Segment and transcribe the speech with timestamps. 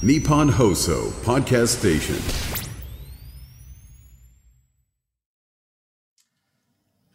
[0.00, 2.14] Nippon Hoso Podcast Station.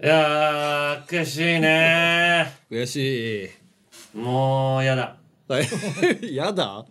[0.03, 4.17] いやー、悔しいね悔しい。
[4.17, 5.15] もう、やだ。
[5.47, 6.35] はい。
[6.35, 6.85] やだ？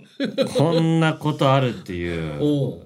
[0.56, 2.40] こんなことあるっていう。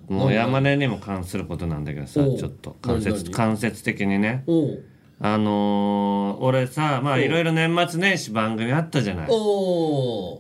[0.09, 4.43] もう山根にも関することなんだけどさ、ちょっと間接、間接的にね。
[4.49, 4.85] おう
[5.19, 9.29] あのー、俺さ、まあいろいろ年末年始番組あったじゃない。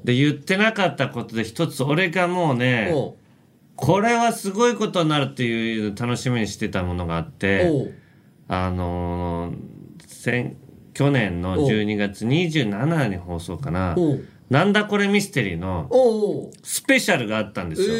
[0.05, 2.93] で、言ってなかったことで一つ、俺がもうね、
[3.75, 7.95] これはすごいことになるっていう楽しみにしてたものがあって、
[8.48, 10.57] あのー、先
[10.97, 13.95] 去年の12月27日に放送かな。
[14.48, 15.91] なんだこれミステリーの
[16.62, 17.88] スペシャルがあったんですよ。
[17.88, 17.98] え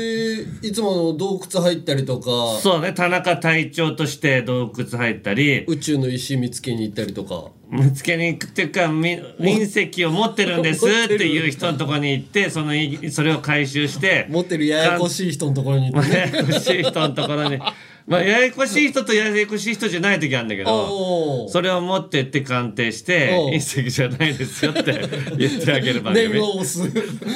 [0.67, 7.51] ー、いつもの洞窟入ったりとか、そうね、田中隊長として洞窟入ったり、宇宙の石見つけに行ったりとか。
[7.69, 16.17] 見つけに行くっていうか、み隕石を持ってるんです持っていう人のところに行って、そのい、それを回収して、持ってるややこしい人のところに行ってね。
[16.33, 17.59] ややこしい人のところに、
[18.07, 26.29] まあ、ややこしい人とややこしい人じゃない時あるんだけど、それを持ってって鑑定して隕石じゃないですよって言ってあげる番組。
[26.31, 26.89] 念を押す。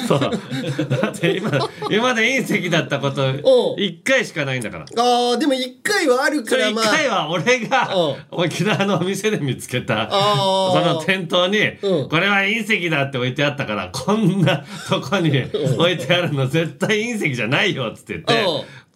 [0.07, 0.19] そう。
[0.21, 1.51] だって今
[1.89, 3.77] 今まで隕石だったことおう。
[3.77, 4.85] 1回しかないんだから。
[4.97, 6.95] ああ、でも一回はあるそれ1からまあ。
[6.95, 12.09] 回は俺が沖縄のお店で見つけたその店頭にうん。
[12.09, 15.31] これは隕石だって置いてあったからこんなとこに
[15.77, 18.45] 置いてあるの絶対隕石じゃないよっつって言って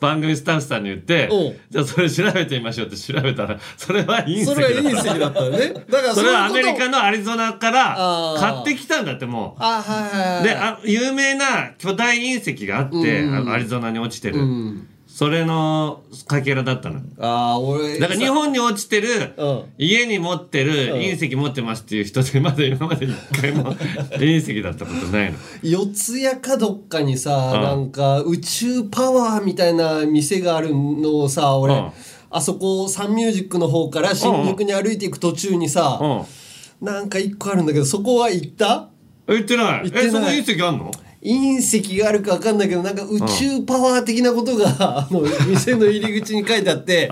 [0.06, 1.30] 番組スタッフさんに言って
[1.70, 5.74] じゃあそれ調べてみましょうって調べたらそれは隕石だそれは隕石だったよね。
[5.90, 9.64] だからそれはアメリカのアリゾナから買ってきたんだってもう。
[9.64, 10.44] あはいはいはい。
[10.44, 14.40] で、あ有名な巨大隕石があって、うんアリゾナに落ちてる。
[14.40, 14.88] うん。
[15.18, 17.00] それのかけらだったの。
[17.20, 18.00] ああ、俺。
[18.00, 25.38] だから日本に落ちてる、うん家に持ってるうん隕石持ってますっていう人で、まだ今まで一回も隕石だったことないの。
[25.64, 25.88] 四
[26.22, 31.92] 谷かどっかにさ、うんなんか宇宙パワーみたいな店があるのをさ俺、うん
[32.30, 36.86] あそこサンミュージックの方から新宿に歩いていく途中にさ、うん。
[36.86, 38.90] なんか一個あるんだけどそこは行った？
[39.28, 39.90] 言ってない。
[39.90, 40.92] 言ってないえ、そこ隕石あんの？
[41.26, 47.10] 隕石があるか分かんないけどなんか宇宙パワー的なことが、あの店の入り口に書いてあって、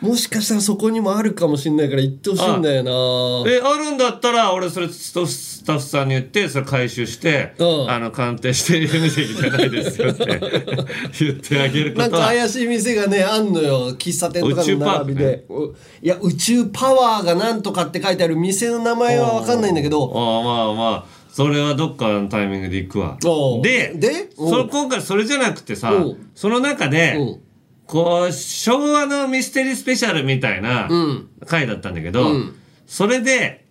[0.00, 3.50] もしかしたらそこにもあるかもしれないから行ってほしいんだよな。
[3.50, 7.90] え、あるんだったら、俺それスタッフさんに言って、それ回収して、うん。
[7.90, 10.26] あの、鑑定して隕石じゃないですよって
[11.18, 12.08] 言ってあげることは。
[12.08, 13.92] なんか怪しい店がねあんのよ。
[13.92, 20.12] 喫茶店とかの並びで、ういや宇宙パワーがなんとかって書いてある店の名前は分かんないんだけど。
[20.14, 23.18] ああまあまあそれはどっかのタイミングで行くわ。
[23.62, 24.30] でで？
[24.34, 25.92] そ今回それじゃなくてさ
[26.34, 27.24] その中でう。
[27.36, 27.40] ん
[27.84, 31.28] こう昭和のミステリースペシャルみたいなうん。
[31.46, 32.56] 回だったんだけど、うん。
[32.86, 33.66] それで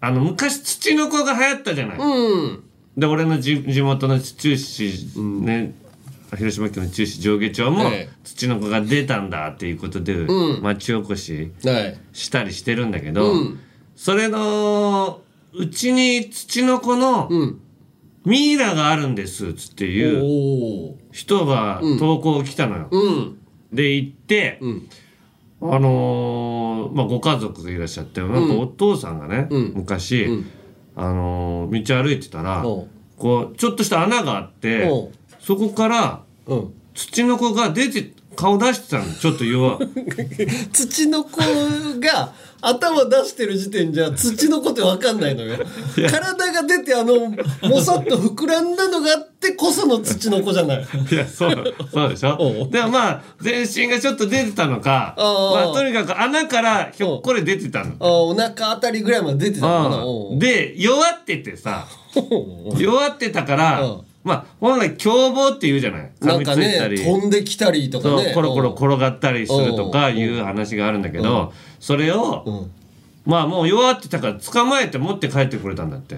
[0.00, 2.64] あの昔土の子が流行ったじゃない、うん。
[2.96, 5.72] で俺の地地元の中市、ね
[6.36, 8.14] 広島県の中市上下町もええ。
[8.24, 10.62] 土の子が出たんだっていうことで、うん。
[10.62, 11.98] 町おこしはい。
[12.12, 13.60] したりしてるんだけど、うん。
[13.94, 15.20] それの
[15.52, 17.60] うちに土の子のうん。
[18.26, 22.88] ミイラがあるんですつっていう人が投稿来たのよ。
[22.90, 23.38] うん。
[23.72, 24.88] で行って、ん。
[25.62, 28.48] あのーまあ、ご家族がいらっしゃってなん。
[28.48, 29.72] かお父さんがね、うん。
[29.74, 30.46] 昔、ん。
[30.96, 32.62] あのー道歩いてたら
[33.16, 34.90] こうちょっとした穴があって
[35.38, 36.74] そこからうん。
[36.92, 39.78] 土の子が出て顔出してたのちょっと弱
[40.72, 41.40] 土の子
[42.00, 45.56] が頭出してる時点じゃ土の子って分かんないのよ。
[46.10, 47.14] 体が出てあの
[47.68, 50.78] もさっと膨らんだのがあってこその土の子じゃない。
[51.10, 52.70] いやそうそうでしおょう。
[52.70, 57.94] でもまあ全身がちょっと出てたのかまあ、とにかく穴からひょっこり出てたの。
[57.98, 59.96] あお腹あたりぐらいまで出てたのか
[60.34, 60.38] な。
[60.38, 61.86] で弱っててさ
[62.78, 66.12] 弱ってたから、うんまあ本来凶暴って言うじゃない。
[66.20, 68.32] なんか噛みついたり、ね飛んできたりとかね。
[68.34, 72.70] コロコロ転がったりするとかうんいう話があるんだけど、それを、うん。
[73.24, 76.16] まあもう弱ってたから捕まえて持って帰ってくれたんだって。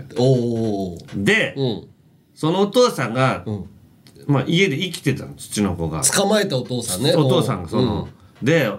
[1.14, 1.88] で、うん。
[2.34, 3.66] そのお父さんが、ん。
[4.26, 6.02] まあ家で生きてたの土の子が。
[6.02, 7.14] 捕まえたお父さんね。
[7.14, 8.08] お父さんがその、
[8.42, 8.70] で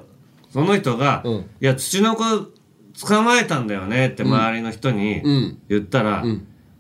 [0.51, 1.33] その人が、うん。
[1.35, 2.23] いや土の子
[3.07, 5.57] 捕まえたんだよねって周りの人にん。
[5.69, 6.23] 言ったら、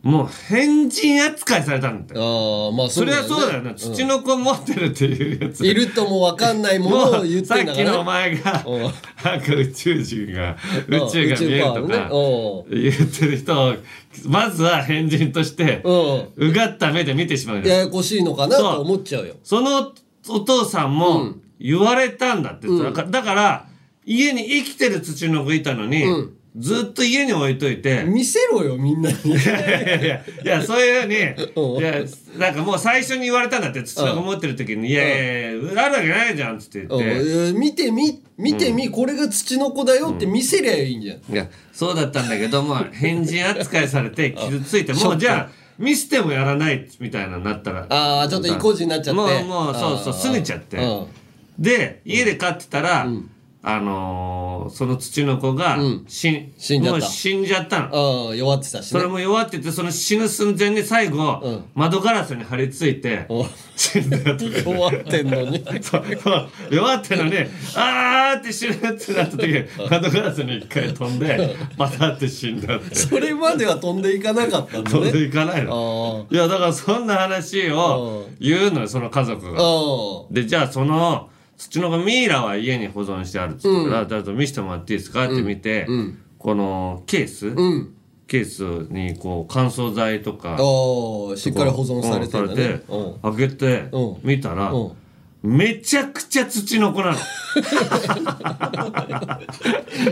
[0.03, 2.13] もう変人扱いされたんだって。
[2.17, 5.65] ああまあそれはそうだよねな、土の子持ってるっていうやつ。
[5.65, 8.81] いるとも分かんないものを言ってさっきのお前がうん。
[8.81, 8.91] なん
[9.41, 10.57] か宇宙人が
[10.89, 13.75] 宇宙が見えるとかう言ってる人を
[14.25, 15.81] まずは変人として
[16.35, 19.35] うがった目で見てしまうややこしいのかなと思っちゃうよ。
[19.41, 19.93] その
[20.27, 23.67] お父さんも言われたんだって、だからだから
[24.05, 26.03] 家に生きてる土の子いたのに、
[26.57, 29.17] ずっと家に置いといて、見せろよみんなに。
[29.25, 31.15] いやいやいや、いや、そういうふうに、
[31.55, 31.81] うん。
[31.81, 31.95] いや、
[32.37, 37.19] なんかもう最初に言われたんだって、土の子持ってる時に、いやいやいや、あるわけないじゃん、つって言って。
[37.19, 37.59] うん。
[37.59, 47.87] 見てみ見てみ、これが土の子だよって見せりゃいいんじゃん、いや、そうだったんだけど、まあ、変人扱いされて傷ついて、もうじゃあ、見せてもやらないみたいなのになったら。
[47.89, 49.21] ああちょっと意固地になっちゃって。
[49.21, 50.29] もう、もう、そうそう、あー。
[50.29, 50.77] 拗ねちゃって。
[50.77, 51.05] うん。
[51.57, 53.07] で、家で飼ってたら、
[53.65, 56.99] あのー、その土の子がん、死死んじゃった。
[56.99, 58.27] もう死んじゃったの。
[58.27, 58.99] ああ弱ってたしね。
[58.99, 61.63] それも弱ってて、その死ぬ寸前に最後、うん。
[61.73, 63.45] 窓ガラスに張り付いて、お。
[63.77, 64.63] 死んだやつ。
[64.65, 65.63] 弱ってんのに。
[65.81, 66.49] そうそう。
[66.71, 67.37] 弱ってのに、
[67.77, 72.95] あーって死ぬってなった時に、窓ガラスに一回飛んで、パタって死んだって。
[72.95, 76.27] それまでは飛んでいかなかったんだ飛んでねいかないの。
[76.29, 79.57] あいや、だからそんな話を言うのよ、その家族あが。
[79.57, 85.87] あで、じゃあその、土の子ミイラは家に保存してあるっつったから、だと見せてもらっていいですかって見て、
[86.37, 87.95] このケース、うん。
[88.25, 90.57] ケースにこう乾燥剤とか、
[91.37, 92.31] しっかり保存されて
[93.21, 94.17] 開けてうん。
[94.23, 94.91] 見たらうん
[95.43, 97.17] めちゃくちゃ土の子なの。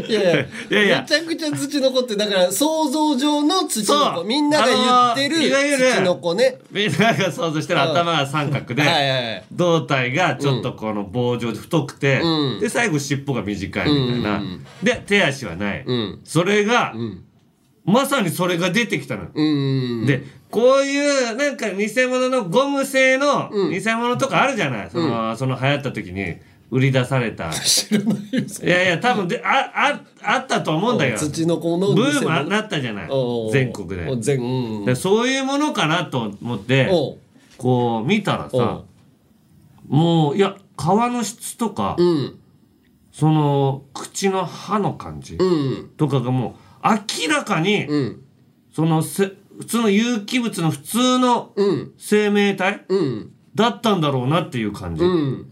[0.08, 1.02] いやいやいやいや。
[1.02, 4.16] めちゃくちゃ土の子ってだから想像上の土のそう。
[4.16, 9.44] 子みんなが言ってるあのーいわゆる土の子ねみんなが想像してる頭が三角で、はいはいはい。
[9.54, 12.60] 胴体がちょっとこの棒状で太くて、うん。
[12.60, 14.44] で最後尻尾が短いみたいな、
[14.84, 16.20] で手足はない、ん。
[16.26, 16.94] それが、
[17.86, 19.44] まさにそれが出てきたの、う
[20.04, 20.06] ん。
[20.06, 26.36] でこういうなんか偽物のゴム製の偽物とかあるじゃない、そのその流行った時に
[26.70, 27.50] 売り出された。
[27.52, 31.18] 知らないいやいや多分であああったと思うんだよ。
[31.18, 33.10] 土の子のブームなったじゃない？
[33.52, 34.08] 全国で。
[34.10, 34.86] お全うん。
[34.86, 36.90] でそういうものかなと思って
[37.58, 38.82] こう見たらおさ
[39.88, 42.38] もういや皮の質とか、うん。
[43.12, 45.90] その口の歯の感じうん。
[45.98, 48.24] とかがもう明らかに、うん。
[48.74, 51.92] そのせ普通の有機物の普通のうん。
[51.98, 53.32] 生命体うん。
[53.54, 55.04] だったんだろうなっていう感じ。
[55.04, 55.48] うん。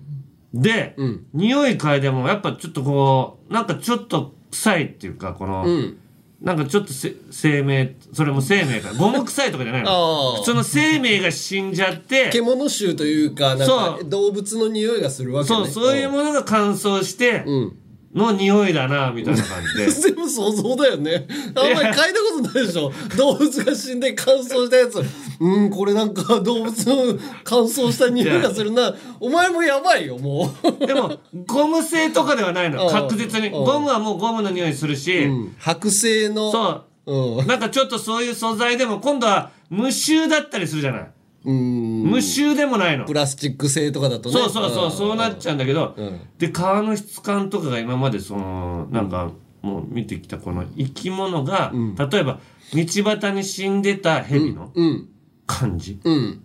[0.54, 1.26] で、ん。
[1.34, 5.98] 匂い嗅いでもやっぱちょっとこうなんかちょっと臭いっていうかこの、うん。
[6.42, 8.94] なんかちょっとせ生命それも生命か。
[8.94, 10.36] ゴム臭いとかじゃないの。
[10.38, 15.56] 普通の生命が死んじゃって獣臭というかなんか動物の匂いがするわけね。
[15.58, 17.79] そうそういうものが乾燥してうん
[18.14, 19.88] の匂いだなみたいな感じで。
[19.92, 21.28] 全部想像だよね。
[21.56, 22.92] あんまり嗅いだことないでしょ。
[23.18, 25.02] 動物が死んで乾燥したやつ。
[25.40, 28.94] うんこれなんか動物の乾燥した匂いがするな。
[29.20, 30.52] お前もやばいよも
[30.82, 30.86] う。
[30.86, 32.88] でもゴム製とかではないの。
[32.88, 33.48] うん確実に。
[33.48, 33.66] うん。
[33.66, 35.28] ゴムはもうゴムの匂いするし、
[35.62, 36.52] 剥製の。
[36.52, 37.40] そう。
[37.40, 37.48] うん。
[37.48, 41.08] なんかちょっとそういう素材でも今度は無臭だったりするじゃない、うん
[41.44, 43.06] 無臭でもないの。
[43.06, 44.34] プラスチック製とかだとね。
[44.36, 46.20] そうそうそうそうなっちゃうんだけど、ん。
[46.38, 49.32] で皮の質感とかが今までそのなんか
[49.62, 51.72] もう見てきたこの生き物が、
[52.12, 52.40] 例えば
[52.74, 55.10] 道端に死んでた蛇のうん。
[55.48, 56.42] 感じ、うん。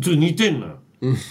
[0.00, 0.78] ちょっと似てんのよ、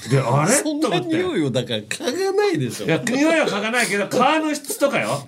[0.09, 0.51] であれ？
[0.51, 2.85] そんな匂いをだから嗅がないでしょ。
[2.85, 5.27] いや、匂いは嗅がないけど、 皮の質とかよ。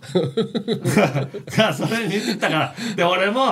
[1.58, 2.76] が、 それに似てたから。
[2.96, 3.46] で、俺も、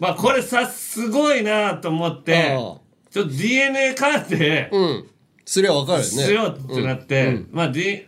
[0.00, 2.74] まあ、これさ、すごいなと思って、あ
[3.12, 5.08] ちょっと DNA 鑑定うん。
[5.44, 6.04] すりゃわかるよね。
[6.04, 8.06] しようってなって、まあ、D、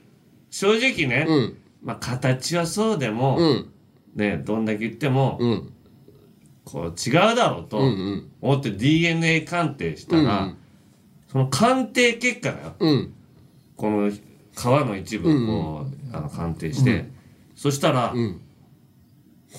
[0.50, 1.56] 正直ね、うん。
[1.82, 3.70] まあ、形はそうでも、うん。
[4.14, 5.72] ね、どんだけ言っても、うん。
[6.64, 10.54] こう違うだろうとん思って DNA 鑑定したら、
[11.30, 13.14] その鑑定結果がよ、うん。
[13.76, 14.16] この皮
[14.54, 17.10] の一部をこう、あの鑑定して、
[17.54, 18.40] そしたら、ん。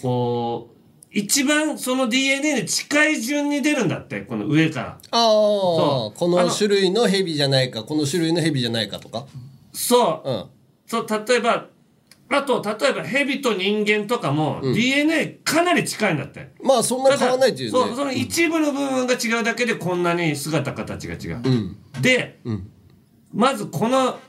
[0.02, 0.75] こう
[1.16, 4.88] 一番その DNA に近い順に出るんだってこの上から。
[4.90, 9.26] ああこあのの種類のヘビじゃないかこの種類のヘビじゃないかとか。
[9.72, 10.46] そう、うん。
[10.86, 11.68] そう例えば
[12.30, 16.52] あと例えばヘビと人間とかも、DNA かなり近いんだって。
[16.62, 17.80] まあそんな変わらないっていうね。
[17.80, 21.42] そうその一部の部分が違うだけでこんなに姿形が違う、
[22.02, 22.40] で、
[23.34, 24.20] まずこの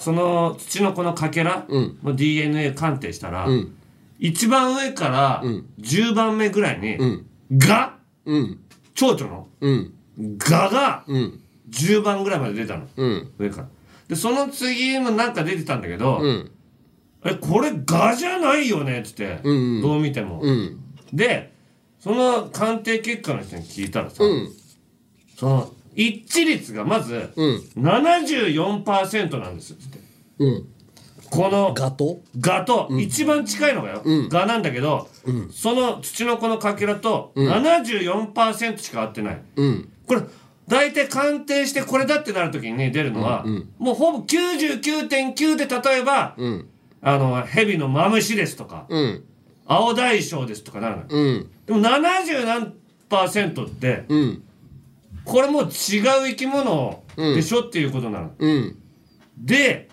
[0.00, 3.46] その土のこのかけらの DNA 鑑定したら、
[4.18, 5.42] 一番上から
[5.80, 6.98] 10番目ぐらいに
[7.56, 8.58] 「が」うん。
[8.94, 9.92] 蝶々のうん
[10.38, 11.40] 「が」がうん。
[11.68, 13.32] 10番ぐらいまで出たの、うん。
[13.38, 13.68] 上から。
[14.08, 16.50] でその次もなんか出てたんだけど「ん。
[17.24, 19.00] えこれ「が」じゃないよね？
[19.00, 20.78] っつって、んどう見ても、うん。
[21.12, 21.52] で
[21.98, 24.48] その鑑定結果の人に聞いたらさ、うん。
[25.36, 27.56] その一致率がまずうん。
[27.76, 29.98] 74%なんですって
[30.38, 30.68] うん
[31.30, 32.20] このガト？
[32.38, 35.08] ガと一番近いのがよ、ガなんだけど、
[35.52, 39.88] その土の子のかけらと74%しか合ってない、うん。
[40.06, 40.22] これ
[40.68, 43.44] 大体鑑定してこれだってなる時に出るのは、
[43.78, 46.68] もうほぼ99.9で例えば、うん。
[47.02, 49.24] あの蛇のマムシですとか、うん。
[49.64, 51.50] 青大将ですとかなるのよ、うん。
[51.66, 52.74] でも70何
[53.08, 54.42] パーセントって、うん。
[55.24, 55.70] これもう違う
[56.28, 58.32] 生き物でしょっていうことなの。
[58.38, 58.76] うん。
[59.38, 59.85] で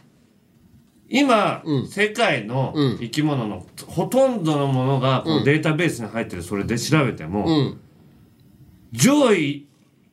[1.13, 1.87] 今、うん。
[1.87, 2.97] 世界のうん。
[2.97, 7.79] 生き物のほとんどのものがこのデータベースに入ってるそれで調べても、うん。
[8.91, 9.67] 上位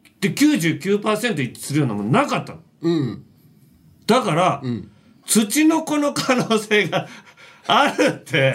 [0.07, 2.59] って99%一致するようなものなかったの。
[2.83, 3.25] うん。
[4.07, 4.90] だから、ん。
[5.25, 7.09] 土の子の可能性が
[7.66, 8.54] あるって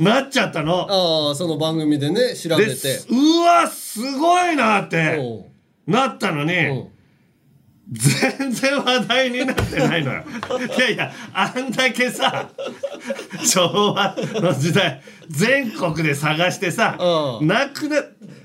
[0.00, 0.88] なっちゃったの。
[1.28, 5.46] ああその番組でね調べでてうわすごいなって
[5.86, 6.74] なったのに、う。
[6.74, 6.88] ん
[7.90, 10.22] 全然話題になってないのよ。
[10.76, 12.48] いやいや、あんだけさ、
[13.44, 16.96] 昭和の時代、全国で探してさ、
[17.40, 17.48] うん。
[17.48, 17.96] なくな、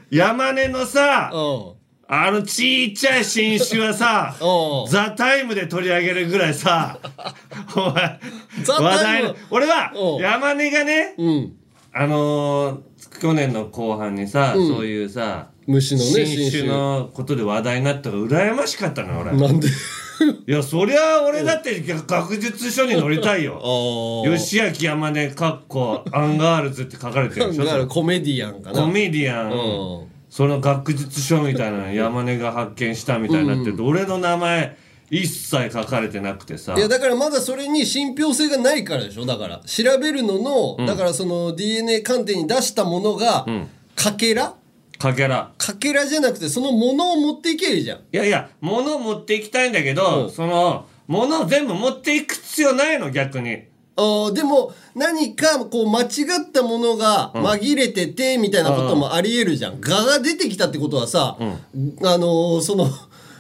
[0.10, 1.38] 山根のさ、う
[1.72, 1.76] ん。
[2.08, 4.92] あのちっちゃい新種はさう、ん。
[4.92, 7.00] ザ・タイムで取り上げるぐらいさ、
[7.76, 8.20] お前、
[8.68, 10.22] 話題の、俺はうん。
[10.24, 11.54] 山根がね、うん。
[11.94, 14.68] あのー去年の後半にさ、うん。
[14.68, 19.32] そういうさ、虫のね新種のことで話題になったから羨ましかったのよ、俺。
[19.36, 19.68] なんで？
[20.48, 23.62] いやそりゃ俺だって学術書に載りたいよ。
[24.38, 28.82] 吉明山根かっこアンガールズって書かれてるでしょだからコメディアンかな。
[28.82, 30.08] コメディアン、うん。
[30.30, 34.78] その学術書みたいなの山根が発見したみたいになってると、俺の名前
[35.10, 36.76] 一切書かれてなくてさ。
[36.78, 39.62] いやだからまだそれに信憑性がないからでしょだから。
[39.66, 40.40] 調べるの
[40.78, 43.46] の、だからその DNA 鑑定に出したものが、
[43.96, 44.56] かけら
[44.98, 45.52] かけら。
[45.58, 47.98] かけらじゃなくてそのものを持っていけばいいじゃん。
[48.00, 50.32] いやいや物を持っていきたいんだけど、うん。
[50.32, 53.64] その物を全部持っていく必要ないの逆に。
[53.98, 59.80] あーでも何かこう間違ったものが紛れててみたいなこともありえるじゃん。
[59.80, 62.90] 蛾が出てきたってことはさ、あのーその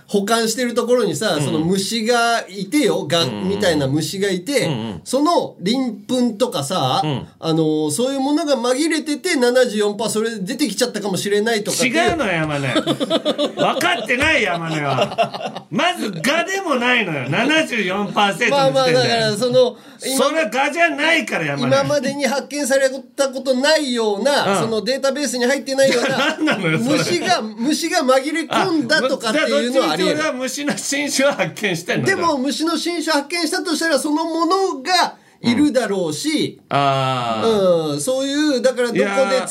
[0.07, 4.69] 保管してるところにさ、その虫がいてよ蛾みたいな虫がいて、
[5.03, 7.01] その鱗粉とかさ、
[7.39, 12.67] あのーそういうものが紛れてて74%それで出てきちゃったかもしれないとか違うのよ山根。
[12.75, 15.65] 分かってない山根は。
[15.71, 17.25] まず「が」でもないのよ。
[17.29, 21.75] 74%の時点で、まあまあだからその今それはがじゃないから山根。
[21.75, 24.61] 今までに発見されたことないような、うん。
[24.61, 25.99] そのデータベースに入ってないよ
[26.39, 29.94] うな虫が虫が紛れ込んだとかっていうのは
[30.33, 38.01] 虫の新種は発見してんのでよも虫の新種発見したとしたらそのものがいるだろうし、ああ、うん。
[38.01, 39.05] そういうだからどこで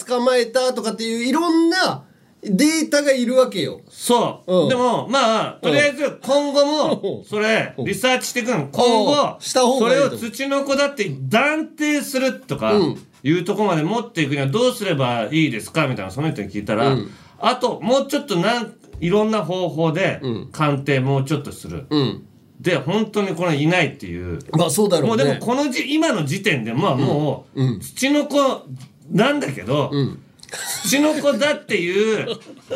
[0.07, 2.05] 捕まえたとかっていういろんな
[2.43, 3.81] データがいるわけよ。
[3.89, 4.69] そう、うん。
[4.69, 8.69] でもまあとりあえず今後もそれリサーチしていくの。
[8.73, 13.07] 今後した方それを土の子だって断定するとかうん。
[13.27, 17.11] いうところまで持っていくにはどうすればいいですかみたいなその人に聞いたら、うん。
[17.39, 20.49] あともうちょっとなんいろんな方法でうん。
[20.53, 22.27] 鑑定もうちょっとする、うん。
[22.61, 24.39] で本当にこれいないっていう。
[24.53, 25.25] まあそうだろうね。
[25.25, 27.81] もうでもこのじ今の時点でまあもう、うん。
[27.81, 28.37] 土の子
[29.11, 30.21] なんだけど、ん。
[30.85, 32.27] 土の子だっていう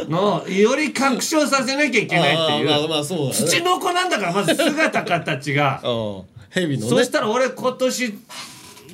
[0.09, 3.33] のをより確証させなきゃいけないっていう、まあまあそうだね。
[3.33, 5.81] 土の子なんだからまず姿形が。
[5.85, 6.23] うん。
[6.51, 6.91] ヘビのね。
[6.91, 8.15] そしたら俺今年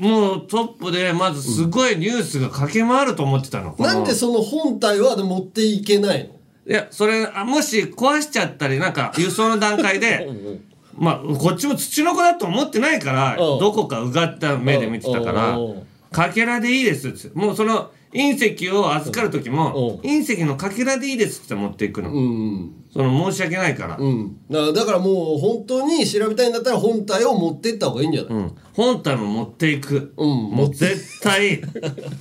[0.00, 6.33] もうトップでまずすごいニュースが駆け回ると思ってたの、このなんでその本体は持っていけないの？
[6.66, 10.28] いやそれあもし壊しちゃったりなんか輸送の段階で
[10.96, 13.58] まあこっちも土の子だと思ってないからうん。
[13.58, 15.86] どこかうがった目で見てたからうん。
[16.12, 17.28] かけらでいいですって。
[17.34, 20.08] もうその隕石を預かる時もうん。
[20.08, 22.12] 隕石のかけらでいいですって持っていくの。
[22.12, 22.72] うん。
[22.92, 23.96] その申し訳ないから。
[23.98, 24.36] うん。
[24.48, 28.56] だからだからもう本当に調べたいんだったら本体を持ってった方がいいんじゃない、うん。
[28.72, 30.14] 本体も持っていく。
[30.16, 30.28] うん。
[30.28, 31.60] もう絶対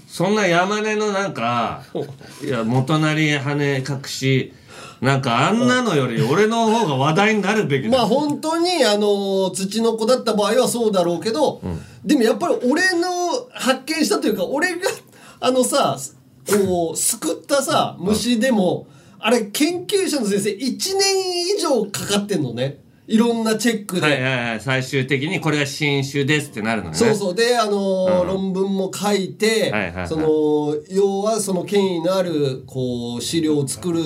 [0.07, 1.83] そんな山根のなんか
[2.43, 4.53] いや元成羽隠し
[4.99, 7.97] なんかあんなのより俺の方が話題になるべきだ。
[7.97, 11.61] まあ本当にあの土の子だった場合はそうだろうけど、
[12.05, 13.09] でもやっぱり俺の
[13.51, 14.89] 発見したというか俺が
[15.45, 15.97] あのさ
[16.47, 18.87] こう救ったさ虫でも、
[19.19, 22.81] あれ研究者の先生1年以上かかってんのね。
[23.07, 24.01] いろんなチェックで。
[24.01, 24.59] はいはいはい。
[24.61, 26.95] 最終的にこれが新種ですってなるのね。
[26.95, 27.35] そうそう。
[27.35, 28.27] であのーうん。
[28.27, 30.07] 論文も書いて、はいはいはい。
[30.07, 34.01] その要はその権威のあるこう資料を作る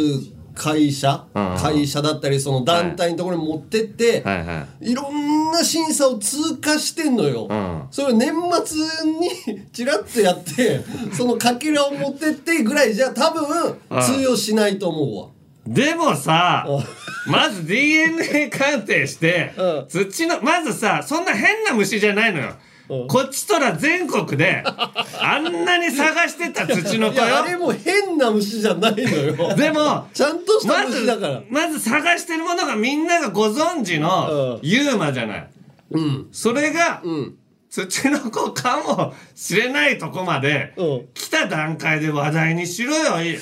[0.58, 1.58] 会社、うんうん。
[1.58, 4.92] 会社だったりその団体のところに持ってって、はいはい。
[4.92, 7.48] いろんな審査を通過してんのよ。
[7.50, 7.84] うん。
[7.92, 8.34] それを年
[8.66, 10.82] 末に チラッとやって、
[11.14, 15.28] そのかけらを持ってってぐらいじゃ多分通用しないと思うわ。
[15.66, 19.86] でもさうまず DNA 鑑定してうん。
[19.88, 22.48] 土のまずさそんな変な虫じゃないのよ。
[22.48, 29.56] うんこっちとら全国であんなに探してた土の子いや、あれよも変な虫じゃないのよ。
[29.56, 31.42] でもちゃんとしたまず虫だから。
[31.50, 34.68] まず探してるものがみんながご存知のうん。
[34.68, 35.50] ユーマじゃない。
[35.92, 36.28] うん。
[36.32, 37.36] それがうん。
[37.70, 41.08] 土の子かもしれないとこまでうん。
[41.14, 43.38] 来た段階で話題にしろよい。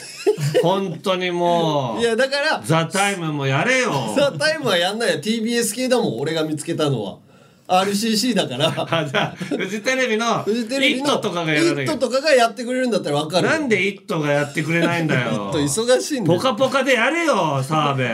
[0.63, 2.01] 本当にもう。
[2.03, 5.21] いやだから「ザタイムもやれよ「ザ・タイムはやんないよ。
[5.21, 7.19] TBS 系だもん俺が見つけたのは
[7.67, 8.67] RCC だから。
[8.89, 15.49] あじゃあフジテレビの「イフジテレビのット!」とかがやらなイッきゃトとかがやってくれるんだったら分かるなんで「イット!」がやってくれないんだよ。
[15.53, 16.39] と忙しいんだよ。
[16.39, 18.05] ポカポカでやれよ澤部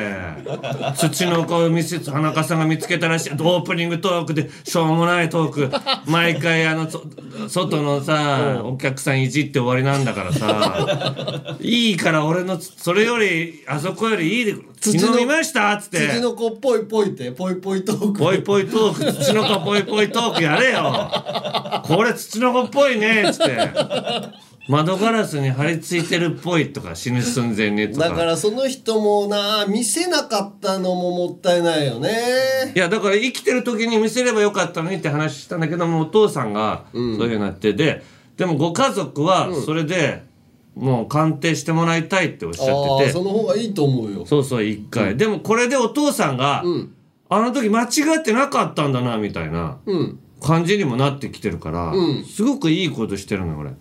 [0.97, 3.31] 土の子を見せ田中さんが見つけたらしい。
[3.31, 5.69] オープニングトークでしょうもないトーク。
[6.05, 7.03] 毎回あのそ
[7.47, 11.55] 外のさお客さんいじって終わりなんだからさ。
[11.59, 16.07] いいから俺のそれよりあそこよりいいで昨土の日見ましたっつって。
[16.07, 18.19] 土の子っぽいぽいってぽいぽいトーク。
[18.19, 21.11] ぽいぽいトーク土の子ぽいぽいトークやれよ。
[21.83, 23.69] これ土の子っぽいねっつって。
[24.69, 28.09] 窓ガラスに張り付いてるっぽいとか死ぬ寸前にとか。
[28.09, 32.11] だからその人もな見せなかったのももったいないよね。
[32.75, 37.73] いやだから生きてる時に見せればよかったのにって話したんだけどもお父さんがそういうふうになって。
[37.73, 38.03] で
[38.37, 40.23] でもご家族はそれで
[40.75, 43.09] もう鑑定してもらいたいっておっしゃあってて。
[43.09, 44.25] あその方がいいと思うよ。
[44.25, 46.93] そうそう一回、でもこれでお父さんが、ん
[47.33, 50.19] あの時間違ってなかったんだなみたいなうん。
[50.41, 52.25] 感じにもなってきてるから、うん。
[52.25, 53.71] すごくいいことしてるのよ俺。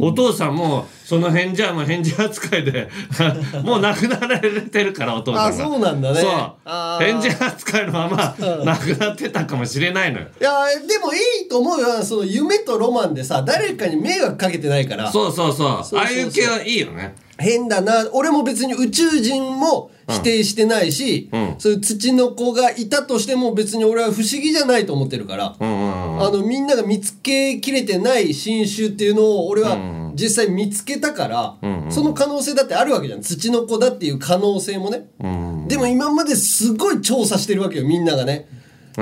[0.00, 2.88] お父さんもその返事はもう返事扱いで
[3.62, 5.64] もう亡くなられてるからお父さんが。
[5.64, 6.20] あそうなんだね。
[6.22, 7.04] そう。
[7.04, 8.34] 返事扱いのまま
[8.64, 10.28] 亡くなってたかもしれないのよ。
[10.40, 10.52] いや
[10.88, 12.02] でもいいと思うよ。
[12.02, 15.12] その夢とロマンでさ誰かに迷惑かけてないから。
[15.12, 15.56] そうそうそう。
[15.56, 16.00] そうそうそう。
[16.00, 17.14] ああいう系はいいよね。
[17.38, 18.06] 変だな。
[18.12, 21.54] 俺も別に宇宙人も否定してないし、うん。
[21.58, 26.22] そういう土の子がいたとしても別に俺は不思議じゃないと思ってるから、うんうんうん。
[26.22, 29.76] あのみんなが見つけきれてない新種っていうのを俺は
[30.14, 31.56] 実際見つけたから、
[31.90, 33.22] その可能性だってあるわけじゃん。
[33.22, 38.48] 土の子だっていう可能性もね、うんでも今まですごい調査してるわけよみんながね。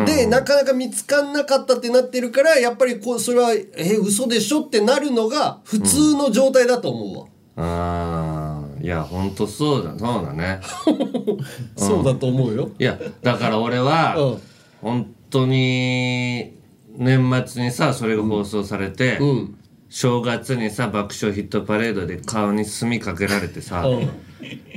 [0.07, 7.27] でなかなか見つかんなかったってなってるからやっぱりこうそれはえ嘘でしょってなるのが普通の状態だと思うわ、
[7.65, 8.44] あー
[8.85, 10.61] いやほんとそうだそうだね。
[11.75, 12.71] そうだと思うよ。
[12.79, 14.39] いやだから俺はうん。
[14.83, 16.53] 本当に
[16.95, 19.59] 年末にさそれが放送されて、うん。
[19.89, 24.11] 正月にさ爆笑ヒットパレードで顔に墨かけられてさ、うん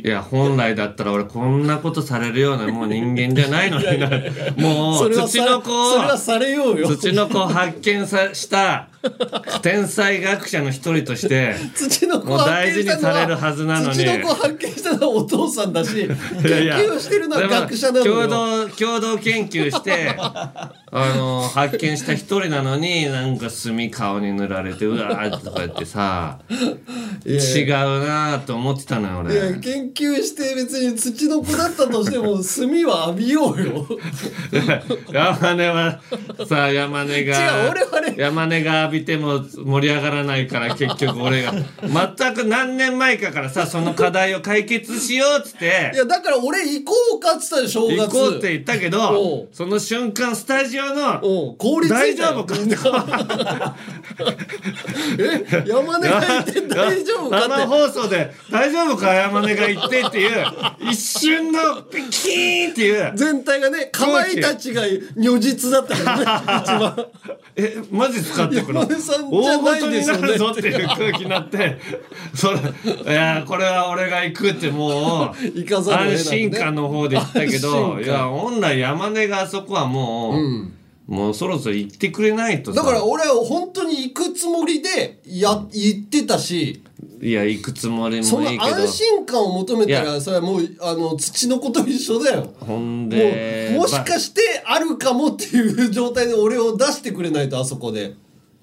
[0.03, 4.09] いや本来だったら俺こんなことされるような もう人間じゃないのにな。
[4.55, 6.87] もそう土の子をそれはされようよ。
[6.87, 8.89] 土の子を発見さした
[9.61, 26.39] 天才学者の一人として 土の子を大発見したの事にされるはずなのに土の子を発見したのはお父さんだし研究をしてるのは学者なの共よ同共同研究して あの発見した一人なのになんか墨顔に塗られてうわーとか言ってさ
[27.25, 33.87] 違いうやなと思ってたのよ俺研究して別に土の子だったとしても炭は浴びようよ。
[35.11, 36.01] 山根は
[36.47, 41.53] さ山根が違う俺はね山根が浴びても盛り上がらないから結局俺が。
[41.53, 45.91] 全く何年前かからさその課題を解決しようっつって。
[45.93, 47.97] いやだから俺行こうかっつったよ正月。
[47.97, 49.55] 行こうって言ったけおどう。
[49.55, 51.21] その瞬間スタジオの
[51.87, 52.77] 大丈夫かって。
[55.19, 57.47] え山根が言って大丈夫かって。
[57.49, 60.45] 生放送で「大丈夫か山根が言って」っていう
[60.91, 63.11] 一瞬のピキーンっていう。
[63.15, 64.83] 全体がねかまいたちが
[65.15, 67.05] 如実だったからね一番。
[67.55, 70.21] えマジ使ってくの山根さんじゃないですよね。
[70.21, 71.77] 大事になるぞっていう空気になって
[72.35, 80.39] それいやこれは俺が行くってもう行かざ安心感の方で言ったけ 安どいや本来山根があそこはも
[81.07, 82.81] う、もうそろそろ行ってくれないとさ。
[82.81, 86.83] だから俺は本当に行くつもりでや言ってたし
[87.19, 88.31] いや行くつもいいけど。
[88.31, 92.53] 安心感を求めたいらそれはもうあの土の子と一緒だよ。
[92.59, 98.13] ほんもでうもしかしてあるかもっていう状態で俺を出してくれないとあそこで。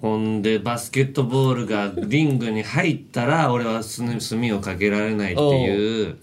[0.01, 6.17] ほんでバスケットボールがリングに入ったら俺は墨墨をかけられないっていう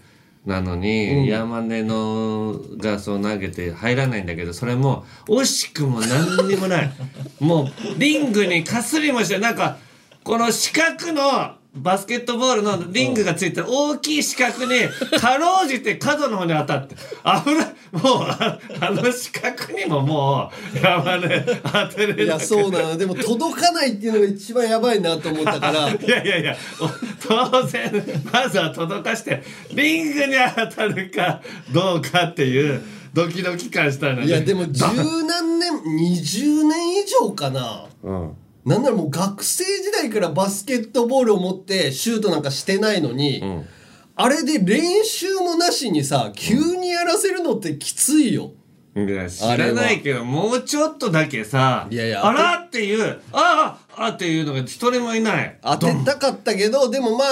[0.44, 6.92] なのに、山根のがそう投げて入らないんだけどそれも惜しくも何にもない。
[7.40, 9.78] もうリングにかすりもしてなんか
[10.24, 26.88] この四角のバスケットボールのリングがついてる大きい四角にかろうじて角の方に当たって危ないもうああの四角にももう山根当てれなくいやそうなのでも届かないっていうのが一番やばいなと思ったから いやいやいや、お
[27.26, 31.40] 当然、まずは届かして、リングに当たるか
[31.72, 32.82] どうかっていう
[33.12, 34.28] ドキドキ感したのに。
[34.28, 38.36] いやでも十何年20年以上かなうん。
[38.64, 43.66] なんならもう学生時代からバスケットボールを持ってシュートなんかしてないのに、ん。
[44.14, 48.52] あれで練習もなしにさ急にやらせるのってきついよ。
[48.94, 55.58] いや知らないけどもうちょっとだけさいやいやあらっていうあああっていうのが一人もいない。
[55.62, 57.28] 当てたかったけどでもまあ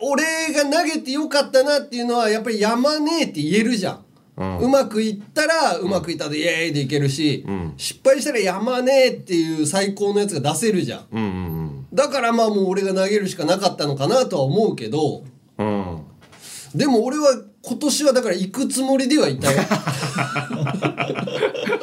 [0.00, 0.22] 俺
[0.52, 4.03] が投げてよかったなっていうのはやっぱりやまねえって言えるじゃん。
[4.36, 15.24] うまくいったらうまくいったでイエーイでいけるし、失敗したらやまねえっていう最高のやつが出せるじゃん、だからまあもう俺が投げるしかなかったのかなとは思うけど。
[16.74, 19.62] でも俺は今年はだから行くつもりではいたよ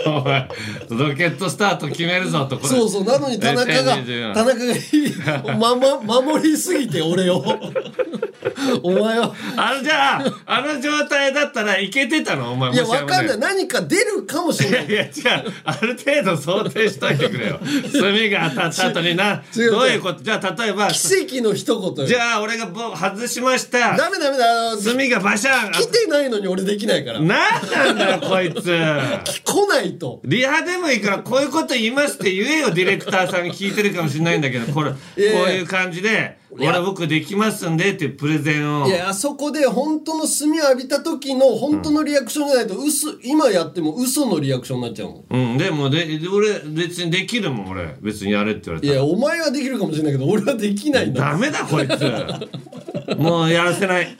[0.05, 0.47] お前
[0.89, 2.69] ロケットスタート決めるぞとこれ。
[2.69, 7.43] そうそうなのに田中が2024田中がまま守りすぎて俺を。
[8.83, 9.33] お前は。
[9.57, 12.53] あのじゃああの状態だったらいけてたの？
[12.53, 13.35] お前いやわかんない。
[13.35, 14.85] い何か出るかもしれない。
[14.87, 17.59] いやいや違うある程度想定しといてくれよ。
[17.93, 19.43] 炭が当たった後にな。
[19.55, 20.23] どういうこと？
[20.23, 22.05] じゃあ例えば奇跡の一言よ。
[22.05, 23.95] じゃあ俺がぼ外しました。
[23.95, 24.77] ダメダメだ。
[24.77, 25.71] 炭がバシャン。
[25.71, 27.19] 来てないのに俺できないから。
[27.19, 28.63] なんなんだよこいつ。
[29.43, 30.21] 来ないと。
[30.23, 38.87] リハでもいいからこういうこと言いますって言えよディレクターさんに聞いてるかもしれないんだけどこれこういう感じで「いや俺僕できますんで」ってプレゼンを。
[38.87, 45.51] いやあそこで本当の炭を浴びた時の本当のリアクションじゃないと嘘今やっても嘘のリアクションになっちゃうもん。
[45.51, 47.95] うんでもで俺別にできるもん俺。
[48.01, 48.93] 別にやれって言われたら。
[48.93, 51.31] いやお前はできるかもしれないけど俺はできないんだ。
[51.31, 53.15] ダメだこいつ。
[53.17, 54.17] もうやらせない。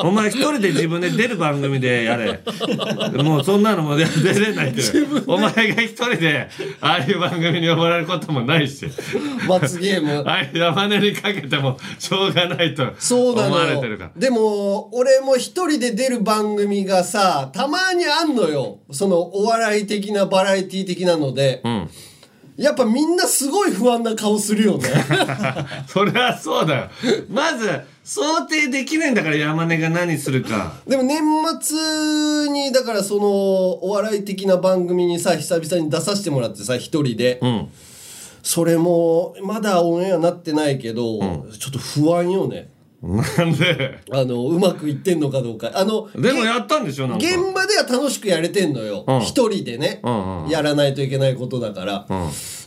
[0.00, 2.40] お前一人で自分で出る番組でやれ。
[3.22, 4.82] もうそんなのも出出れないって。
[5.26, 6.48] お前が一人で
[6.80, 8.86] ああいう番組に呼ばれることもないし。
[9.48, 10.24] 罰ゲーム。
[10.26, 14.10] ああいう山根にかけてもしょうがないとそうな思われのてるから。
[14.10, 14.14] よ。
[14.16, 18.78] でも俺も一人で出る番組がさたまにあんのよ。
[18.90, 21.88] そのお笑い的なバラエティ的なので、ん。
[22.56, 24.88] やっぱみんなすごい不安な顔するよね。
[25.88, 26.90] そりゃそうだよ。
[27.30, 27.68] まず
[28.04, 30.74] 想定できないんだから山根が何するか。
[30.86, 31.22] でも年
[31.60, 37.68] 末にだからそのお笑い的な番組にさ久々に出させてもらってさ一人で、うん
[38.42, 41.20] それもまだオンエアなってないけど、
[41.52, 42.70] ちょっと不安よね。
[43.02, 43.98] なんで？
[44.12, 45.72] あのうまくいってんのかどうか。
[45.74, 47.26] あのげでもやったんでしょなんか。
[47.26, 49.04] 現場では楽しくやれてんのよ。
[49.06, 49.20] うん。
[49.20, 52.06] 一、人でね、うんうんやらないといけないことだから、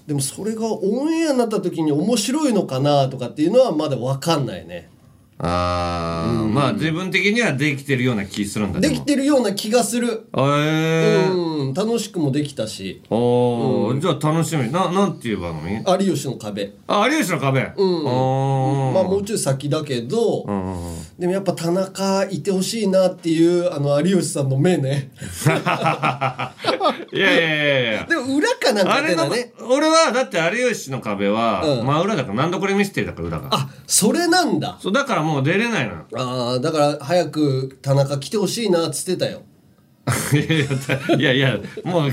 [0.08, 4.90] でもそれがオンエアになった時に面白いのかなとかっていうのはまだ分かんないね
[5.38, 10.28] ああ、まあ自分的にはできてるような気するんだできてるような気がする。
[10.38, 11.74] ええうん。
[11.74, 13.02] 楽しくもできたし。
[13.10, 14.72] おーじゃあ楽しみ。
[14.72, 16.72] ななんていう番組有吉の壁。
[16.88, 17.70] あ有吉の壁。
[17.76, 18.06] うん。
[18.06, 18.94] おー。
[18.94, 20.96] まあもうちょい先だけど、うんうんうん。
[21.20, 25.12] でもやっぱ田中いてほしいなっていうあの有吉さんの目ね。
[27.12, 28.06] いやいやいやいや。
[28.06, 29.16] でも裏かなんかあれ
[29.70, 31.86] 俺はだって有吉の壁は、うん。
[31.86, 33.50] まあ裏だから何度これミステリーだから裏が。
[33.52, 34.78] あそれなんだ。
[34.80, 39.42] そうだからもう出れないのああだから早く田中来てほしいなっつってたよ。
[41.18, 42.12] いやいやもう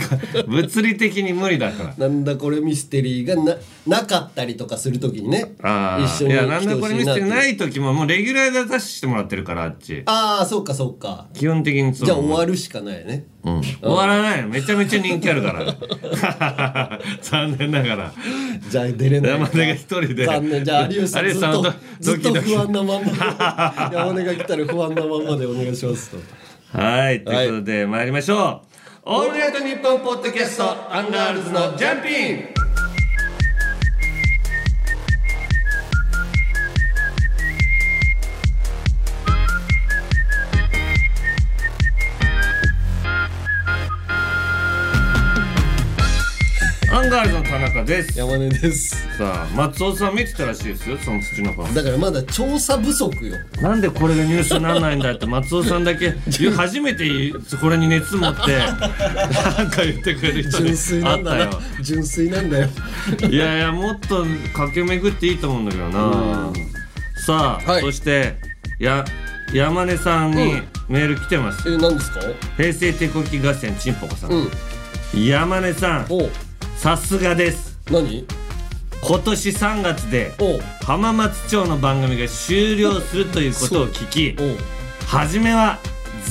[0.48, 2.08] 物理的に無理だから。
[2.08, 10.02] なんだこれミステリーがななかったりとかするときにねああ一緒にいやなんだこれミステリーない時ももうレギュラーで出してもらってるからあっち。
[10.06, 11.26] ああそうかそうか。
[11.34, 12.06] 基本的にそう。
[12.06, 13.26] じゃあ終わるしかないね。
[13.44, 13.60] うん。
[13.60, 16.98] 終わらないのめちゃめちゃ人気あるから。
[17.20, 18.12] 残念ながら。
[18.70, 19.30] じゃあ出れない。
[19.32, 20.24] 山根が一人で。
[20.24, 20.64] 残念。
[20.64, 21.62] じゃあ有吉さん
[22.00, 23.96] ずっと不安なまんまで。
[23.96, 26.16] 山根が来たら不安なまんまでお願いしますと
[26.72, 28.70] はいということで参りましょう
[29.04, 32.48] 「オールナイトニッポン」ポッドキャストアンガールズのジャンピン
[46.92, 48.18] アンガールズの田中です。
[48.18, 49.16] 山根です。
[49.16, 51.62] さあ松尾さん見てたらしいですよそのツチノコ。
[51.64, 53.36] だからまだ調査不足よ。
[53.62, 56.10] なんでこれがニュースにならないんだって松尾さんだけ
[56.54, 61.60] 初めてこれに熱持ってなんか言ってくれる人純粋なんだよ。
[61.80, 62.68] 純粋なんだよ。
[63.30, 66.50] いやいやもっと駆け巡っていいと思うんだけどな。
[67.24, 67.80] さあ、はい。
[67.80, 68.36] そして
[68.78, 69.02] や
[69.54, 72.20] 山根さんにメール来てます、え何ですか？
[72.58, 74.50] 平成手こき合戦ちんぽこさん、うん。
[75.26, 76.06] 山根さん
[76.82, 77.78] さすがです。
[77.92, 78.26] 何？
[79.04, 80.32] 今年3月で
[80.82, 84.36] 浜松町の番組が終了するということを聞き
[85.06, 85.78] 初めは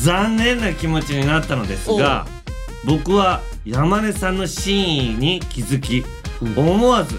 [0.04, 2.26] 残念な気持ちになったのですが
[2.86, 6.04] 僕は山根さんの真意に気づき、
[6.58, 7.18] 思わず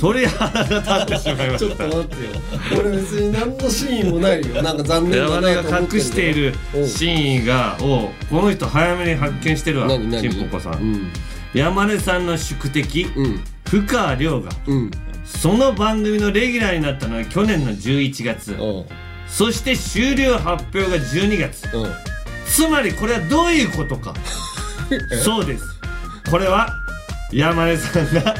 [0.00, 2.80] 鳥肌が立ってしまいま ちょっしたと待ってよ。
[2.80, 4.60] 俺別に何のシーンもないよ。
[4.60, 11.12] なんか残念だ山根なと思ってが隠している真意がをこの人早めに発見してるわちんぽこさん、うん
[11.54, 13.44] 山根さんの宿敵、うん。
[13.68, 14.90] 深川亮がうん。
[15.24, 18.56] その番組のレギュラーになったのは去年の11月。
[19.26, 21.68] そして終了発表が12月。
[21.76, 21.86] う。
[21.86, 22.12] ん
[22.46, 24.14] つまりこれはどういうことか。
[25.24, 25.64] そうです。
[26.30, 26.81] これは
[27.32, 28.34] 山根さんが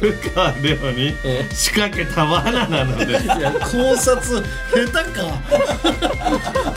[0.00, 1.12] 深川亮に
[1.52, 3.24] 仕掛けた罠なのです。
[3.24, 5.42] いや考察下手か。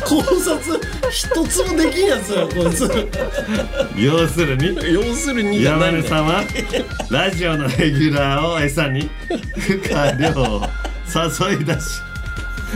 [0.06, 0.80] 考察
[1.12, 2.90] 一つもできんやつよこいつ。
[3.96, 6.44] 要するに要するに山根さんは
[7.10, 9.10] ラジオのレギュラーを餌に
[9.58, 10.62] 深川亮を
[11.14, 11.80] 誘い出し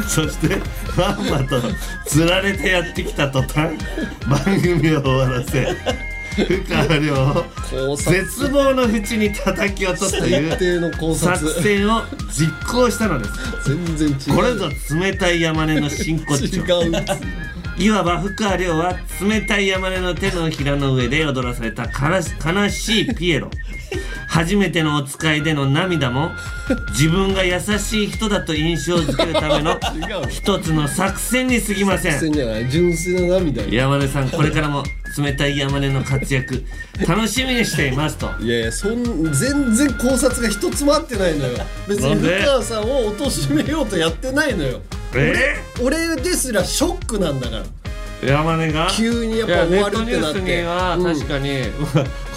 [0.07, 0.57] そして
[0.97, 1.61] まんまと
[2.05, 3.77] 釣られてやってきた途端
[4.27, 5.75] 番組を終わらせ
[6.35, 8.17] 深川亮を考察。
[8.17, 10.51] 絶望の淵に叩き落とすという
[11.15, 13.69] 作戦を実行したのです。
[13.69, 14.35] 全然違う。
[14.35, 14.69] これぞ
[14.99, 16.91] 冷たい山根の真骨違頂う。
[17.77, 23.49] いわば深川亮は冷たい山根の手のひらの上で踊らされた悲し悲しいピエロ。
[24.27, 26.31] 初めてのお使いでの涙も
[26.89, 29.79] 自分が優しい人だと印象づけるための
[30.29, 32.19] 一つの作戦に過ぎません。
[32.19, 32.69] 純粋じゃない。
[32.69, 33.69] 純粋な涙よ。
[33.69, 34.83] 山根さんこれからも
[35.17, 36.63] 冷たい山根の活躍。
[37.07, 38.29] 楽しみにしていますと。
[38.39, 41.57] いやいやそん全然考察が一つも合ってないのよ。
[41.87, 42.39] 別になんで？
[42.39, 44.81] 深川さんを貶めようとやってないのよ。
[45.15, 45.55] え？
[45.81, 47.63] 俺ですらショックなんだから。
[48.21, 48.89] ー、山根が？
[48.91, 50.39] 急にやっぱ終わるってなって。
[50.39, 51.03] うん。
[51.03, 51.61] 確かに、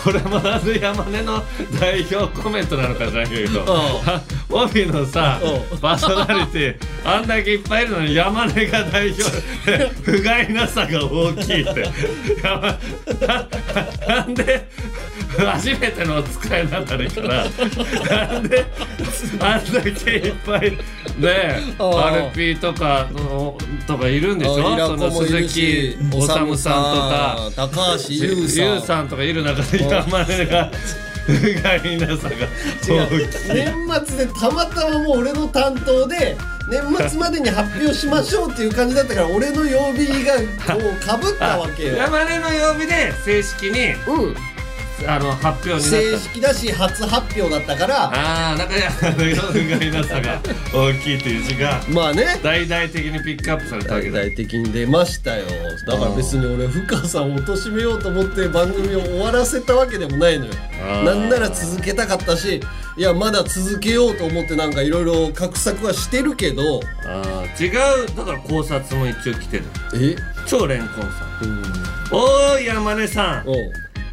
[0.05, 1.43] これもまず山根の
[1.81, 3.65] 代表コメントなのかじゃないけど。
[4.51, 5.79] 帯のさうん。
[5.79, 9.23] パーソナリティあんだけいっぱいいるのに山根が代表。
[9.67, 11.91] で 不甲斐なさが大きいって。
[14.07, 14.69] なんで
[15.39, 17.45] 初めてのお使いになった時から
[18.31, 18.67] なんで
[19.41, 20.71] あんだけいっぱい
[21.19, 22.07] ねああ。
[22.07, 24.55] アルピーとかのとかいるんでしょ？
[24.89, 27.51] その鈴し木おさむさんとか。
[27.57, 28.83] 高橋優さん。
[28.83, 30.71] さんとかいる中で山根が
[31.27, 32.37] 不甲斐なさが
[33.53, 36.37] 年末でたまたまもう俺の担当で
[36.71, 40.35] 年末までに発表しましょうっていう感じだったから俺の曜日が
[40.75, 41.97] こうかぶったわけよ。
[41.97, 44.35] 山根の曜日で正式にうん、
[45.07, 46.19] あの発表にな正った。
[46.21, 50.41] 式だし初発表だったからああ、だから山根の不甲斐なさが
[50.75, 54.19] 大きいという字がまあね大々的にピックアップされたわけだ。
[54.21, 55.45] 大々的に出ましたよ
[55.87, 60.53] だから別に俺深川さんを貶めようと思って番組を終わらせたわけでもないのよ
[61.05, 62.61] なんなら続けたかったし
[62.97, 67.73] いやまだ続けようと思ってなんかいろいろ画策はしてるけどああ、違う。
[68.17, 69.65] だから考察も一応来てる。
[69.95, 70.17] え？
[70.47, 71.49] 超レンコンさん。
[71.49, 71.63] うん
[72.11, 73.45] おーい山根さん。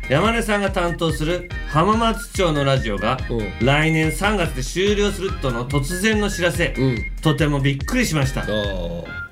[0.10, 3.66] 山根さんが担当する浜松町のラジオがうん。
[3.66, 7.12] 来年3月で終了するとの突然の知らせ、うん。
[7.24, 8.42] とてもびっくりしました。
[8.42, 8.46] あ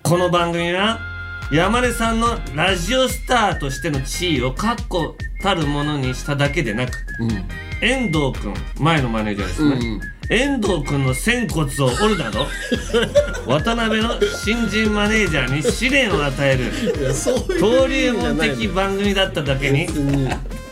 [0.02, 1.00] この番組は
[1.52, 7.30] 山根さんのラジオスターとしての地位を確固たるものにしただけでなくーうん。
[7.88, 10.02] 遠藤君前のマネージャーですね、うんうん。
[10.30, 12.48] 遠藤君の仙骨を折るなど
[13.46, 16.72] 渡辺の新人マネージャーに試練を与える
[17.60, 19.88] 登竜門的番組だっただけに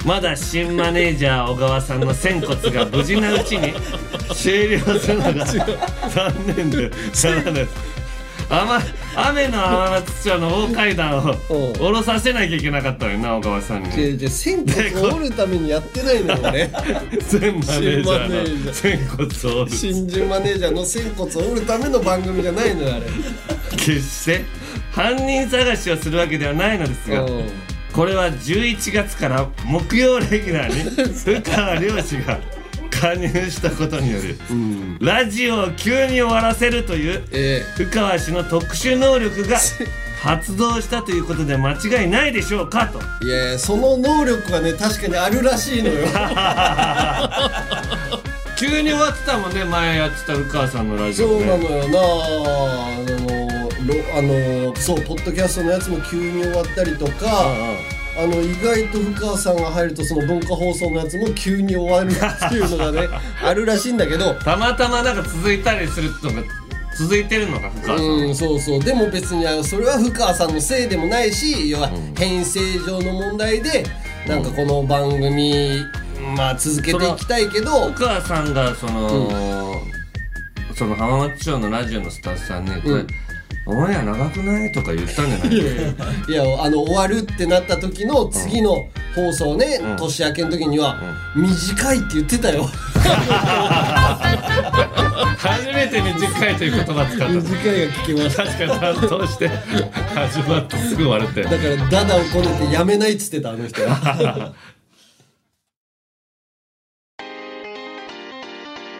[0.05, 3.73] まだ新マネージャー小川さんの仙骨が無事なうちに
[4.33, 5.63] 終了するのが残
[6.57, 7.91] 念でしゃあないです。
[8.49, 8.83] 雨
[9.15, 11.73] 雨の浜松町の大階段をうん。
[11.73, 13.89] 下ろさせなきゃいけなかったのにな小川さんに。
[13.89, 16.69] 違う違う仙骨を折るためにやってないのよ俺。
[17.29, 19.77] 全マネージャ新マネージャーーの仙骨を折る。
[19.77, 23.05] 新人マネージャーの仙骨を折るための番組じゃないのよあれ。
[23.77, 24.43] 決して
[24.91, 27.49] 犯人探しをするわけではないのですがうん
[27.93, 32.39] これは11月から木曜レギュラーに 深川漁師が
[32.89, 34.97] 加入したことによるうん。
[35.01, 39.57] ラジオを急に終わらせるというえ深川氏の特殊能力が
[40.23, 42.99] 発動したということで間違いないでしょうかと。
[43.23, 46.07] えいやいやその能力はね確かにあるらしいのよ。
[48.55, 51.45] 急に終わってたもんね前やってた深川さんのラジオね。
[51.47, 53.20] そうなのよな
[54.15, 57.53] あのそうポッドキャストのやつも急に終わったりとか
[58.17, 63.07] あの意外と深川さんが入るとその文化放送のやつも急に終わるっていうのがね
[63.41, 64.35] あるらしいんだけど。
[64.35, 66.43] たまたまなんか続いたりするのが
[66.97, 68.83] 続いてるのが深川さん、うんそうそう。
[68.83, 73.85] でも別にあのそれは深川さんのせいでもないし要は編成上の問題で
[74.27, 75.83] なんかこの番組
[76.35, 77.91] まあ続けていきたいけど。
[77.91, 79.81] 深川さんがその、
[80.75, 83.07] その浜松町のラジオのスタッフさんに「これ、うん
[83.71, 85.55] オンエア長くない?」とか言ったんじゃない？
[85.57, 88.77] いやあの終わるってなった時の次の
[89.15, 89.97] 放送ね、うん。
[89.97, 90.95] 年明けの時には、
[91.35, 92.63] 短いって言ってたよ。
[95.37, 97.27] 初めて短いという言葉使った。
[97.27, 97.41] 短
[97.73, 98.45] いが聞きました。
[98.45, 99.47] 確かに担当して
[100.15, 101.43] 始まってすぐ終わるって。
[101.43, 104.53] だからダダをこねてやめないっつってたあの人は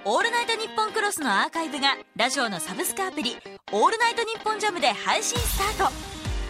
[0.03, 3.35] オールナイトニッポンクロスのアーカイブがラジオのサブスクアプリ
[3.71, 5.93] 「オールナイトニッポンジャムで配信スタート。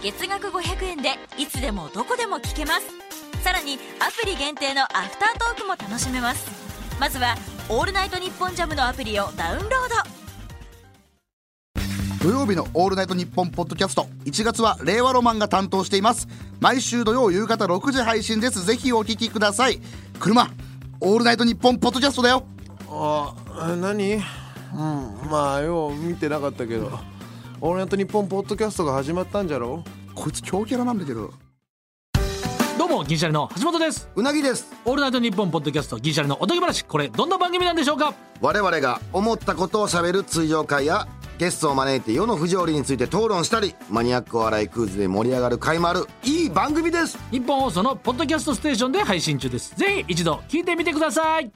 [0.02, 3.44] 月額500円でいつでもどこでも聞けます。
[3.44, 6.46] さらにアプリ限定のアフタートークも楽しめます。
[6.98, 7.36] まずは
[7.68, 9.70] 「オールナイトニッポンジャムのアプリをダウンロー
[12.24, 12.24] ド。
[12.24, 16.30] 土曜日の「オールナイトニッポン」ポッドキャスト1月は令和ロマンが担当しています。
[16.62, 18.66] 毎週土曜夕方6時配信です。
[18.66, 19.82] ぜひお聞きください。
[20.22, 20.50] 車
[21.02, 22.46] オールナイトニッポンポッドキャストだよ。
[22.94, 23.34] あ
[23.80, 24.16] 何？
[24.16, 24.22] うん
[25.30, 26.92] まあよう見てなかったけど
[27.62, 29.84] 「オールナイトニッポン」ポッドキャストが始まったんじゃろ？
[30.14, 31.32] こいつ強キャラなんだけど。
[32.78, 34.10] どうも銀シャリの橋本です。
[34.16, 34.68] うなぎです。
[34.86, 36.84] オールナイトニッポンポッドキャスト銀シャリのおとぎ話。
[36.84, 38.14] これどんな番組なんでしょうか？
[38.42, 47.18] 我々が思ったことをしゃべる通常会やゲストを招いて世の不条理について討論したりマニアックお笑いクイズで盛り上がる回もあるいい番組です。
[47.30, 49.76] ニッポン放送のポッドキャストステーションで配信中です。
[49.76, 51.52] ぜひ一度聞いてみてください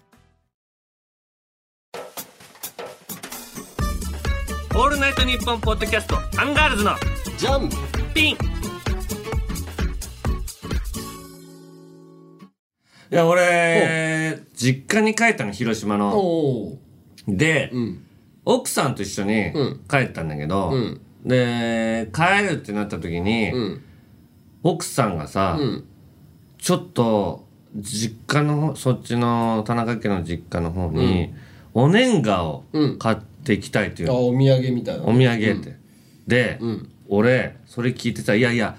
[4.77, 6.91] オールナイトニッポンポッドキャストアンガールズの
[7.38, 7.69] ジャン
[8.13, 8.35] ピン。
[8.35, 8.38] い
[13.09, 16.77] や俺実家に帰ったの広島の。
[17.25, 18.03] で、ん。
[18.43, 19.81] 奥さんと一緒にうん。
[19.89, 20.99] 帰ったんだけど、ん。
[21.23, 23.81] で帰るってなった時に、ん。
[24.61, 25.85] 奥さんがさ、ん。
[26.57, 31.33] ちょっと実家の方そっちの田中家の実家の方に、
[31.73, 32.65] お年賀を
[32.99, 34.12] 買ってきたいっていう。
[34.12, 35.03] あお土産みたいな。
[35.03, 35.77] お土産って、
[36.27, 36.89] で、ん。
[37.08, 38.75] 俺それ聞いてさ「いやいや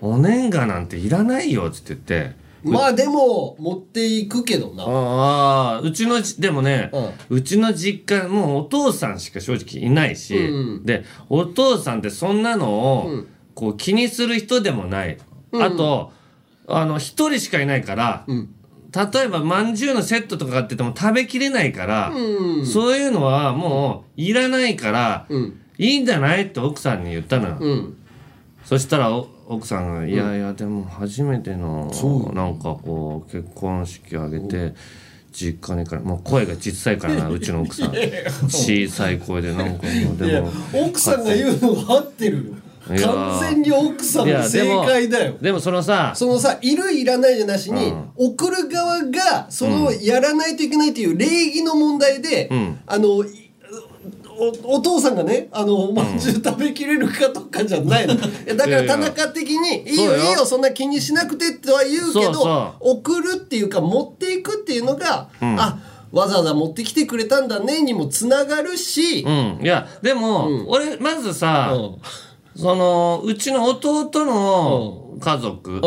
[0.00, 2.40] お年賀なんていらないよ」っつって言って。
[2.62, 4.84] まあでも持っていくけどな。
[4.84, 6.90] ああうちのじでもね、
[7.30, 15.16] うちの実家もうお父さんしか正直いないし、うんでお父さんってそんなのを、こう気にする人でもない、
[15.54, 16.12] あと
[16.66, 18.26] あの一人しかいないから、
[18.92, 22.66] 例えばまんじゅうのセットとか買ってても食べきれないから、うん。
[22.66, 25.60] そういうのはもういらないから、うん。
[25.78, 27.56] いいんじゃないって奥さんに言ったのよ。
[27.60, 27.96] うん。
[28.64, 31.90] そしたらお奥さんが「いやいやでも初めての
[32.34, 34.74] なんかこう結婚式を挙げて
[35.32, 37.90] 実家にからもう声が小さいからな うちの奥さん。
[38.48, 40.52] 小さい声でなんかもうでも。
[40.72, 42.42] 奥さんが言うのが合ってるよ
[42.98, 45.36] 完全に奥さんの正解だよ。
[45.40, 52.80] でもそのさそのさいるいらないじゃなしに、送る側がそのやらないといけないという礼儀の問題で、ん。
[52.86, 53.50] あのい
[54.40, 60.46] おお父さんがねあのおまんじゅう食べきれるかとかじゃないの、 いやだから田中的に「いいよいいよ。
[60.46, 65.78] そんな気にしなくて」とは言うけど送るっていうか持っていくっていうのが、あ
[66.12, 69.60] わざわざ持ってきてくれたんだねにもつながるし、うん。
[69.62, 71.76] いやでも、俺まずさ、
[72.60, 75.80] そのうちの弟の家族、ん。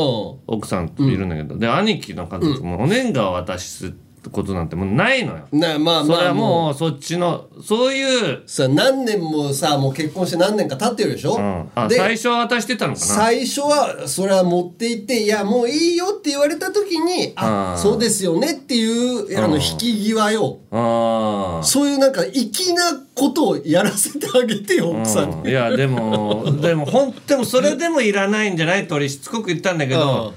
[0.48, 3.94] 奥さんといるんだけど、で兄貴の家族もお年賀を渡す
[4.30, 5.48] ことなんてもうないのよ。
[5.52, 13.06] なまあそれはまあもうそっちのそういうさ何年もさもう結婚して何年か経ってるでしょ、うん、あで最初は渡してたのかな？
[13.06, 17.82] 最初はそれは持って行って「いやもういいよ」って言われた時に「あうん。
[17.82, 22.84] そうですよね」っていうあの引き際よああそういうなんか粋な
[23.16, 25.36] ことをやらせてあげてよ奥さんに。
[25.36, 25.48] うん。
[25.50, 28.88] いやでもでもほんでもそれでもいらないんじゃない？
[28.88, 30.34] と俺しつこく言ったんだけど、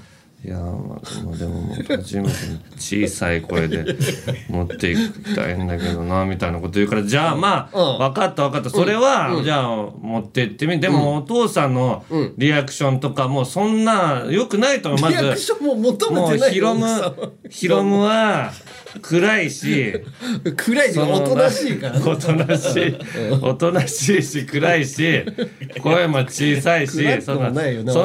[0.47, 0.71] いやまあ
[1.25, 2.31] まあでももう初めて
[2.77, 3.85] 小さい声で
[4.49, 7.99] 持っていきたいんだけどなみたいなこと言うからじゃあまあ、うん。
[7.99, 8.71] 分かった分かった。
[8.71, 12.05] それは、じゃあ持って行ってみでもお父さんの
[12.39, 15.01] リアクションとかもそんなよくないと思う。
[15.01, 15.25] まず
[16.13, 16.87] もうヒロム
[17.51, 18.53] ヒロムは
[19.03, 19.93] 暗いし
[20.57, 22.05] 暗いしおとなしいからね。
[22.11, 22.95] おとなしい
[23.43, 25.23] おとなしいし暗いし
[25.83, 27.35] 声も小さいしそ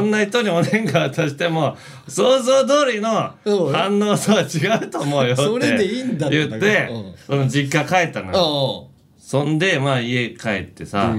[0.01, 1.75] んな人にお年賀渡しても
[2.07, 7.13] 想像通りのうん反応とは違うと思うよってそれでいいんだって言ってうん。
[7.25, 8.87] その実家帰ったのよ。
[8.87, 11.15] あそんでまあ家帰ってさ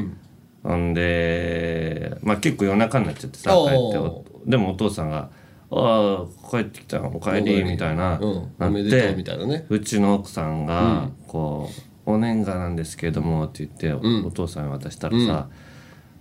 [0.62, 5.30] ほんでまあ結構夜中になっちゃってさ帰っておでもお父さんが
[5.74, 8.52] 「ああ帰ってきたお帰り」みたいなうん。
[8.58, 9.64] なってみたいなね。
[9.68, 13.92] うちの奥さんがこう「お年賀なんですけれども」って言って
[14.26, 15.48] お父さんに渡したらさ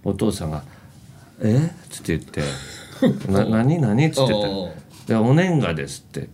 [0.03, 0.63] お父さんが
[1.43, 1.55] 「え？
[1.55, 1.59] っ?
[1.99, 2.41] 」って言って
[3.31, 3.79] 「な何？
[3.79, 6.29] 何?」っつっておう言って「でお年賀です」って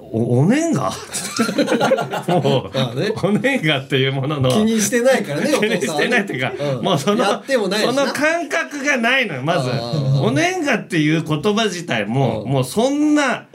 [0.00, 0.90] おお年賀
[2.28, 4.50] もう、あねお年賀っていうものの。
[4.50, 6.84] 気にしてないからねお気にしてないっていうか、うん。
[6.84, 9.70] もうそのそなの感覚がないのよまず。
[9.70, 13.46] あお年賀っていう言葉自体も、もうそんな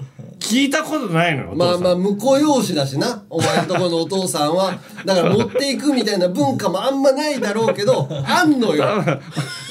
[0.44, 3.24] 聞いたことないのまあまあ婿養子だしな。
[3.30, 4.78] お前のところのお父さんは。
[5.06, 8.86] だから持っていくみたいな文化もあんまないだろうけどあんのよ。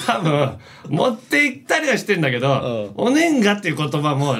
[0.06, 0.58] 多分
[0.88, 4.30] 持って行ったりはしてんだけど、お年賀っていう言葉も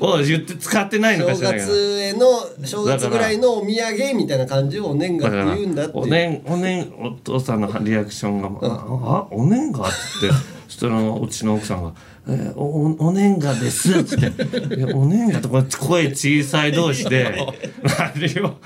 [0.00, 1.72] を言って使ってないのか正しらないけど。
[1.72, 11.92] 月への正月ぐらいのお土産みたいな感じをお年賀って言うんだってお年お年お父さんのリアクションが「ああお年賀?」って言ってそのうちの奥さんが
[12.26, 14.26] 「えーおおお年賀です」っつって
[14.76, 17.34] 「いやお年賀とか声小さい同士で
[17.82, 18.56] 何を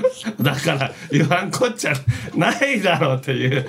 [0.41, 1.93] だから言わんこっちゃ
[2.35, 3.67] ないだろうっていう。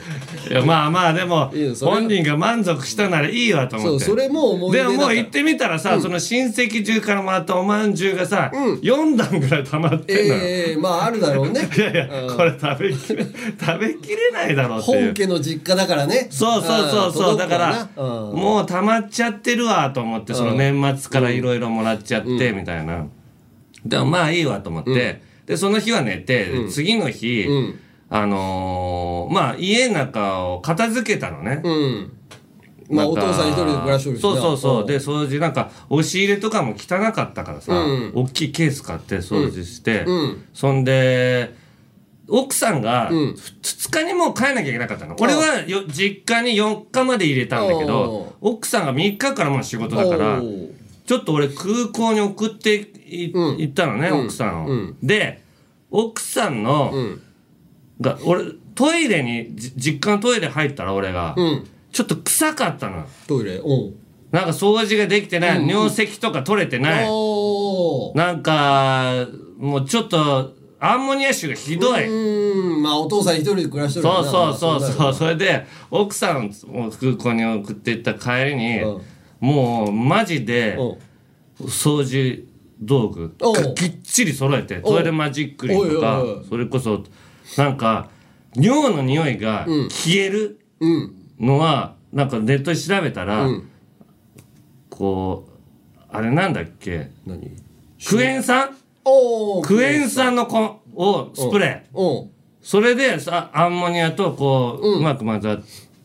[0.50, 4.06] いやまあまあでも本人が満足したならいいわと思って。
[4.06, 11.70] そうそれも思い出でももう行ってみたらさ、その親戚中からもらったおまんじゅうがさ、4段ぐらい溜まってんのよ、ええまああるだろうね。
[11.76, 13.26] いやいや、これ食べきれ
[13.60, 15.06] 食べきれないだろうっていう。
[15.06, 16.28] 本家の実家だからね。
[16.30, 17.38] そうそうそうそう。
[17.38, 23.08] だからももう溜まっちゃってるわと思ってその年末からいろいろもらっちゃってみたいな。
[23.86, 25.22] でもまあいいわと思って。
[25.46, 27.48] でその日は寝て次の日
[28.10, 31.62] あのーまあ家の中を片付けたのね。
[31.64, 32.12] うん。
[32.90, 34.82] まあお父さん一人で暮らしとるそうそうそう。
[34.82, 34.88] うん。
[34.88, 38.12] で掃除なんか押し入れとかも汚かったからさ、うん。
[38.14, 40.46] 大きいケース買って掃除して、うん。
[40.54, 41.56] そんで
[42.30, 43.10] 奥さんがん。
[43.12, 50.42] 2日にもう帰んなきゃいけなかったの、俺はよ実家に4日まで入れたんだけど奥さんが3日からもう仕事だから
[51.06, 54.98] ちょっと俺空港に送って行ったのね、奥さんを、うん。
[55.04, 55.42] で
[55.92, 57.22] 奥さんの、ん。
[58.02, 58.46] が俺
[58.76, 61.68] トイレにじ実家のトイレ入ったら俺が、うん。
[61.92, 63.06] ちょっと臭かったの。
[63.28, 63.56] トイレ？
[63.58, 63.90] う。
[63.90, 63.96] ん
[64.32, 67.08] なんか掃除ができてない、尿石とか取れてない、
[68.16, 69.28] なんか
[69.60, 70.56] もうちょっと
[70.86, 72.84] アンモニア臭がひどい、うん。
[72.84, 79.02] まあお父さん一人で暮らしてるそうそうそうだよそうそれで奥さんを空港に送っていった帰りに、うん。
[79.40, 82.46] もうマジでうん掃除
[82.82, 83.34] 道具
[83.76, 87.04] きっちり揃えてトイレマジックリンとかそれこそ
[87.58, 88.10] なんか
[88.56, 91.16] 尿の匂いが消えるうん。
[91.40, 93.70] のはなんかネットで調べたら、うん。
[94.90, 97.10] こうあれなんだっけ？
[97.26, 97.52] 何？
[98.06, 98.76] クエン酸？
[99.06, 101.98] おークエン酸のこをスプレー。
[101.98, 102.30] うん。
[102.62, 105.62] それでさアンモニアとこう、うまく混ざっ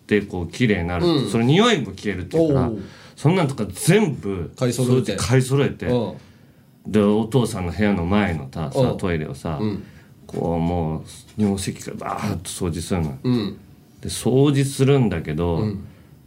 [0.07, 1.31] てこう綺麗になる、うん。
[1.31, 2.71] その匂いも消えるっていうから
[3.17, 5.13] そんなんとか全部買い揃えて。
[5.13, 6.17] 掃除買い揃えて、う
[6.89, 6.93] ん。
[6.93, 8.97] でお父さんの部屋の前のたさうん。
[8.99, 9.83] トイレをさ、ん。
[10.27, 11.03] こうもう
[11.39, 13.59] 尿石からバーッと掃除するの、うん。
[14.03, 15.65] で掃除するんだけど、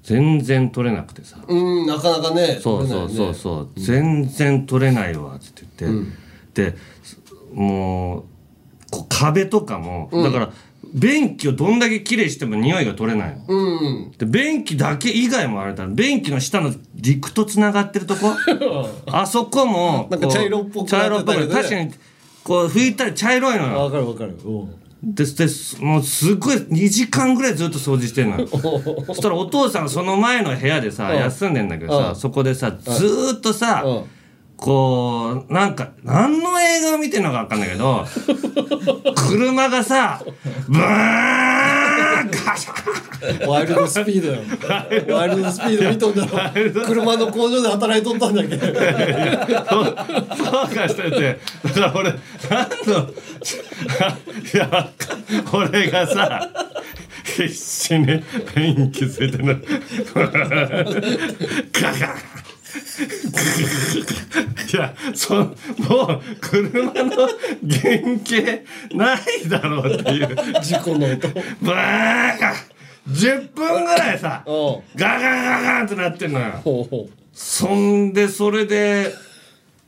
[0.03, 6.11] 全然取れなくてさ、うんなかなかねそうそうそうそう、全然取れないわって言って、
[6.53, 6.75] で
[7.53, 8.25] もう
[9.09, 10.51] 壁とかも、だから
[10.93, 13.45] 便器をどんだけきれいしても匂いが取れないの。
[13.47, 15.87] うんで便器だけ以外もあれだ。
[15.87, 18.35] 便器の下の陸とつながってるとこ？
[19.07, 21.91] あそこもなんか茶色っぽく茶色っぽくね確かに
[22.43, 23.79] こう拭いたら茶色いのよ。
[23.79, 24.37] わかるわかる。
[24.43, 24.69] うん。
[25.03, 25.47] でで
[25.79, 28.47] もうすごい2時間ぐらいずっと掃除してんのよ。
[29.07, 31.17] そしたらお父さんがその前の部屋でさうん。
[31.17, 32.15] 休んでんだけどさうん。
[32.15, 34.03] そこでさずーっとさうん
[34.61, 38.05] こうなんか何の映画を見てんのか分かんないけど
[39.17, 40.21] 車がさ
[40.67, 45.15] ブーンガシャンワイルドスピードよ。
[45.17, 46.85] ワイルドスピード見とんだろ。
[46.85, 48.65] 車の工場で働いとったんだけど。
[50.37, 51.39] そうかしてて。
[51.63, 52.13] だから俺
[52.49, 53.09] 何の
[54.53, 54.89] いや
[55.53, 56.49] 俺がさ
[57.23, 58.05] 必死に
[58.55, 59.55] 電気ついてるの。
[60.15, 62.41] ガガン
[64.73, 65.55] いやそもう
[66.39, 70.35] 車の原型ないだろうっていう。
[70.61, 71.27] 事故の音。
[71.27, 72.53] ブーガ
[73.09, 74.81] 10分ぐらいさうん。
[74.95, 76.51] ガガガガンってなってんのよ。
[76.63, 79.13] ほうほそんでそれで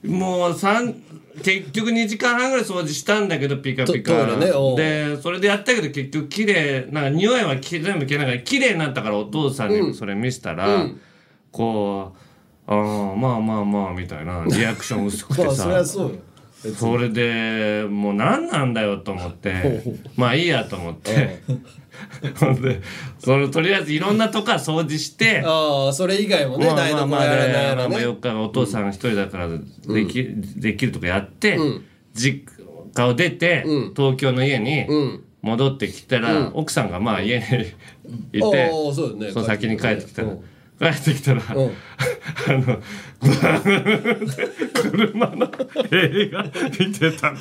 [0.04, 1.02] もう三
[1.42, 4.28] 結局2時間半ぐらい掃除したんだけどピカピカ。
[4.38, 4.52] ね。
[4.76, 11.02] でそれでやったけど結局綺麗なんか匂いはき全部消えながら綺麗になったからお父さんにもそれ見せたら、うん。
[11.52, 12.20] こう
[12.68, 16.16] 「ああまあまあまあ」みたいな リアクション薄くてさそりゃそうよ。
[16.78, 19.84] それでもう何なんだよと思って
[20.16, 21.42] まあいいやと思って。
[22.40, 22.82] ほんで
[23.20, 31.84] それとりあえずいろんなとこから掃除してああそれ以外もねまあ台所やらないやらねよくお父さん一人だからでき,、できるとかやって、ん。
[32.14, 32.46] 実
[32.94, 33.94] 家を出て、うん。
[33.96, 35.24] 東京の家にうん。
[35.42, 37.44] 戻ってきたら、奥さんがまあ家に
[38.32, 39.32] いてそうよね。
[39.32, 40.44] 先に帰ってきたら、うん
[40.80, 42.82] 帰ってきたら、んあの
[44.74, 45.52] 車の
[45.92, 46.52] 映画見
[46.92, 47.38] てたの。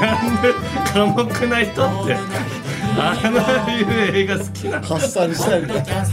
[0.00, 0.52] なんで
[0.92, 2.16] 寡黙な人って
[2.98, 3.16] あ
[3.66, 6.04] あいう映画好きなの発散したいみたいな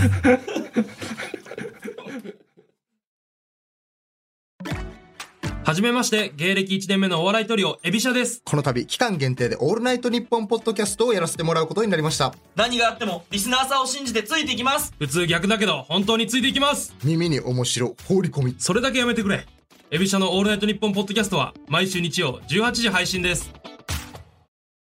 [5.69, 8.41] はじめまして、芸歴1年目のお笑いトリオ、エビシャです。
[8.43, 16.95] この度期間限定でオールナイトニッポンポッドキャストをやらせてもらうことになりました何があってもリスナーさんを信じてついていきます普通逆だけど、本当についていきます。
[17.03, 19.45] 耳に面白放り込みそれだけやめてくれ。
[19.91, 23.51] エビシャのオールナイトニッポンポッドキャストは、毎週日曜18時配信です。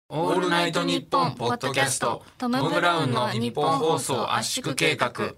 [0.09, 5.35] オールナイトニッポンポッドキャストトム・ブラウンのニッポン放送圧縮計画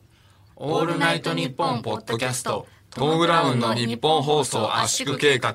[0.57, 5.55] オールナイトニッポンポッドキャストトム・ブラウンのニッポン放送圧縮計画。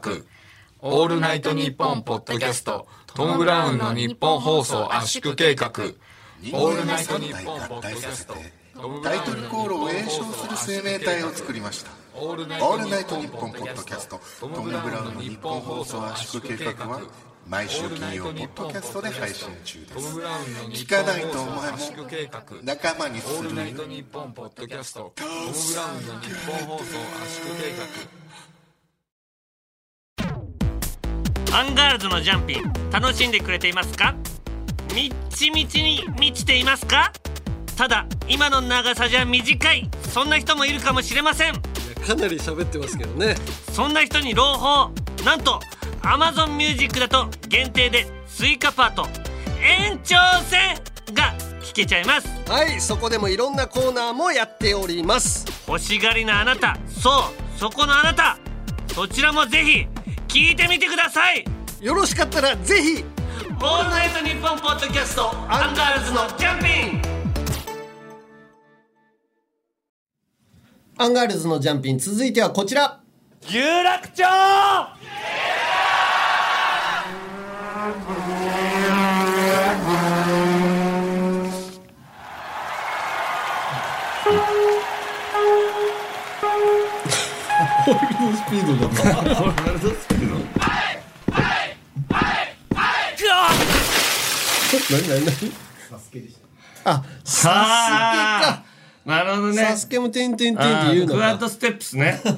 [0.81, 2.87] オールナイトニッポンポッドキャスト。
[3.07, 5.67] トム・ブラウンのニッポン放送圧縮計画。
[5.67, 8.35] オールナイトニッポンポッドキャスト。
[9.03, 14.19] タイトルコールを演唱する生命体を作りましたオールナイトニッポンポッドキャスト。
[14.39, 17.01] トム・ブラウンのニッポン放送圧縮計画は
[17.47, 20.17] 毎週金曜ポッドキャストで配信中です。
[20.85, 21.77] 聞かないとお前も
[22.63, 25.35] 仲間にするオールナイトニッポンポッドキャストトム・ブ
[25.75, 26.07] ラウン。
[26.07, 27.73] のニッポン放送圧縮計
[31.55, 32.63] アンガールズのジャンピン。
[32.91, 34.15] 楽しんでくれていますか？
[34.95, 37.11] みっちみちに満ちていますか？
[37.75, 39.89] ただ今の長さじゃ短い。
[40.03, 41.53] そんな人もいるかもしれません。
[41.53, 43.35] かなり喋ってますけどね。
[43.71, 44.91] そんな人に朗報。
[45.23, 45.59] なんと
[46.03, 49.07] Amazon Music だと限定で追加パート。
[49.61, 50.15] 延長
[50.49, 50.75] 戦
[51.13, 52.27] が聞けちゃいます。
[52.49, 55.45] はいそこでもいろんなコーナーもやっております。
[55.65, 57.09] 欲しがりなあなたそ
[57.55, 58.37] うそこのあなた。
[58.93, 59.87] そちらもぜひ
[60.27, 61.45] 聞いてみてください。
[61.79, 63.05] よろしかったらぜひ。
[63.61, 67.01] オールナイトニッポンポッドキャストアンガールズのジャンピン。
[70.97, 72.99] アンガールズのジャンピン続いてはこちら。
[73.49, 74.23] 有楽町
[87.83, 90.35] ホイールドスピードだったホイールドスピード？
[94.89, 95.31] 何何何？
[96.85, 98.63] あサスケか。
[99.05, 99.57] なるほどね。
[99.65, 101.13] サスケもてんてんてんって言うのか。
[101.13, 102.21] クワッドステップスね。
[102.23, 102.35] クワ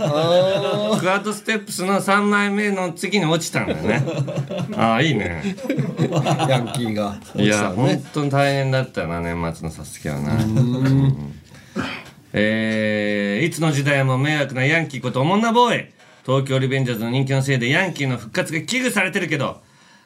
[1.20, 4.04] ッドステップスの3枚目の次に落ちたんだよね。
[4.76, 5.56] ああいいね。
[6.50, 11.40] ヤンキーがいや、本当に大変だったな年末のサスケはなうん
[12.38, 15.92] えーいつの時代も迷惑なヤンキーことおもんなボーイ。
[16.26, 19.62] 東京リベンジャーズの人気のせいでヤンキーの復活が危惧されてるけど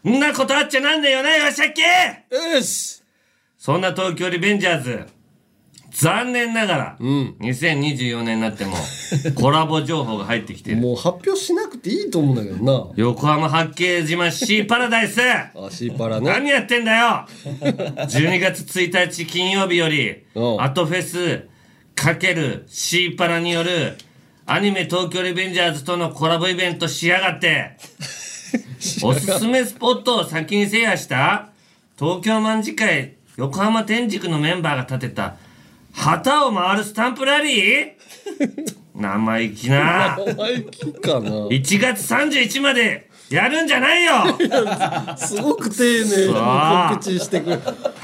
[0.07, 2.35] んなことあっちゃなんねえよねよっしゃっけ!
[2.55, 3.01] よし!
[3.57, 5.05] そんな東京リベンジャーズ
[5.91, 8.75] 残念ながら、2024年になっても
[9.35, 10.77] コラボ情報が入ってきてる。
[10.77, 12.87] もう発表しなくていいと思うんだけどな。
[12.95, 15.19] 横浜八景島シーパラダイス。
[15.25, 16.29] あシーパラね。
[16.29, 17.25] 何やってんだよ。
[18.05, 20.25] 12月1日金曜日より
[20.59, 21.47] アトフェス
[22.67, 23.97] シーパラによる
[24.45, 27.77] アニメ東京リベンジャーズとのコラボイベントしやがって。
[29.03, 31.49] おすすめスポットを先に制覇した
[31.99, 35.35] 東京卍会横浜天竺のメンバーが立てた
[35.91, 37.91] 旗を回るスタンプラリー？
[38.95, 40.17] 生意気な。
[40.25, 41.29] 生意気かな。
[41.47, 44.13] 1月31日までやるんじゃないよ！
[45.17, 47.59] すごく丁寧に告知してくる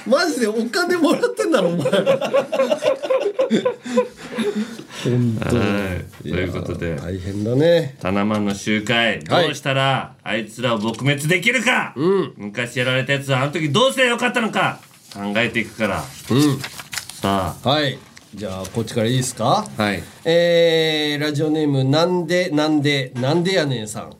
[0.05, 1.86] マジでお金もらってんだろお前。
[5.03, 5.63] 本当は
[6.23, 6.23] い。
[6.23, 6.95] ということで。
[6.95, 7.95] 大変だね。
[8.01, 11.93] タナマンの集会どうしたらあいつらを撲滅できるか、
[12.38, 14.80] 昔やられたやつはあの時どうすればよかったのか
[15.13, 16.03] 考えていくから。
[16.32, 16.59] うん。
[17.21, 17.69] さあ。
[17.69, 17.97] はい。
[18.34, 19.65] じゃあこっちからいいですか？
[19.78, 20.03] はい。
[20.26, 24.11] えー、ラジオネームなんでなんでなんでやねんさん、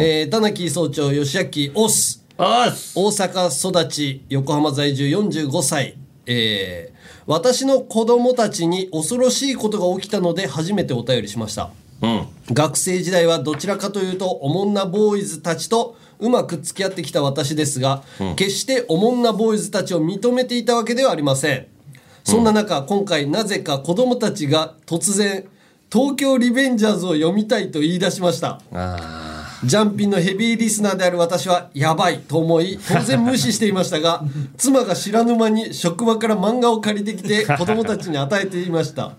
[0.00, 2.24] えー、田中総長吉明オス。
[2.94, 5.96] 大阪育ち横浜在住45歳。
[6.26, 11.70] えー、私の子供たちに恐ろしいことが起きたので初めてお便りしました。
[12.00, 12.28] うん。
[12.50, 18.02] 学生時代はどちらかというとおもんなボーイズたちとうまく付き合ってきた私ですが、
[18.36, 21.66] 決しておもんなボーイズたちを認めていたわけではありません。
[22.24, 25.44] そんな中、今回なぜか子供たちが突然
[25.92, 28.62] 東京リベンジャーズを読みたいと言い出しました
[29.64, 34.24] ジャンピンのヘビーリスナーである私はやばいと思い当然無視していましたが
[34.58, 39.12] 妻が知らぬ間に職場から漫画を借りてきて 子供たちに与えていました。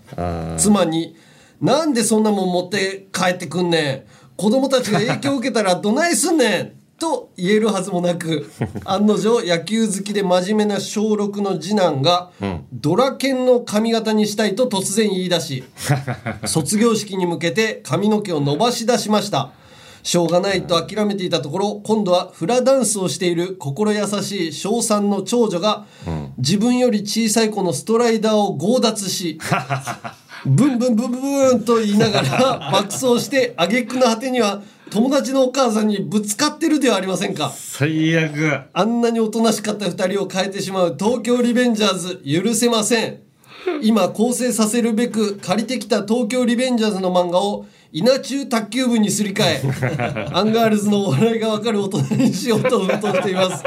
[0.58, 1.16] 妻に
[1.62, 4.02] 「なんでそんなもん持って帰ってくんねん。
[4.36, 8.50] 子供たちが影響を受けたらどないすんねん!」と言えるはずもなく
[8.84, 12.30] 案の定野球好きで真面目な小6の次男が、
[12.72, 15.64] ドラケンの髪型にしたいと突然言い出し
[16.44, 19.50] 卒業式に向けて髪の毛を伸ばし出しました
[20.04, 25.86] しょうがないと諦めていたところ今度はフラダンスをしている心優しい小3の長女が、
[26.36, 29.40] 自分より小さい子のストライダーを強奪し
[30.44, 37.50] ブンブンブンブンブンと言いながら爆走して挙句の果てには友達のお母さんにぶつかってるではありませんか。
[37.50, 38.60] 最悪。
[38.74, 43.20] あんなにおとなしかった2人を変えてしまう東京リベンジャーズ許せません。
[43.82, 47.64] 今更生させるべく借りてきた東京リベンジャーズの漫画を
[47.94, 49.62] 稲中卓球部にすり替え
[50.34, 53.62] アンガールズのお笑いが分かる大人にしようと奮闘しています。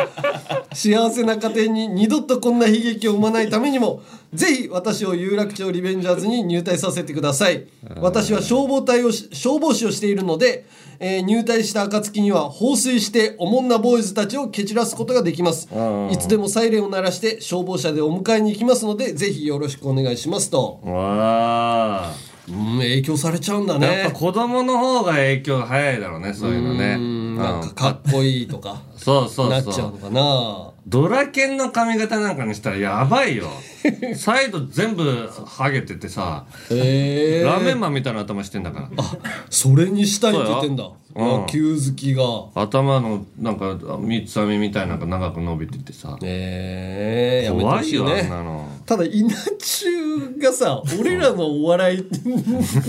[0.73, 4.01] 幸せな家庭に二度とこんな悲劇を生まないためにも
[4.33, 7.63] ぜひ私を有楽町リベンジャーズに入隊させてください。
[8.01, 10.65] 私は消防隊をし消防士をしているので、
[10.99, 15.69] えー入隊した暁には放水しておもんなボーイズたちを蹴散らすことができます。
[16.11, 20.81] いつでもサイレンを鳴らして消防車でお迎えに行きますのでぜひよろしくお願いしますと。
[20.83, 26.95] わあうん影響されちゃうんだやっねぱ子供の方が影響が早いだろうねそういうのね。
[26.95, 27.35] うん。
[27.37, 28.81] なんかかっこいいとか。
[28.95, 29.49] そうそうそう。
[29.49, 30.71] なっちゃうのかな。
[30.87, 33.49] ドラケンの髪型なんかにしたらやばいよ。
[34.15, 39.03] サイド全部ハゲててさ、へえラーメンマンみたいな頭してんだから。
[39.49, 40.83] それにしたいって言ってんだ。
[40.83, 42.23] そ野球好きが。
[42.53, 46.17] 頭のなんか三つ編みみたいなのが長く伸びててさ。
[46.21, 48.69] ええやめてほ怖いよあんなの。
[48.85, 52.05] ただ稲中がさ俺らのお笑い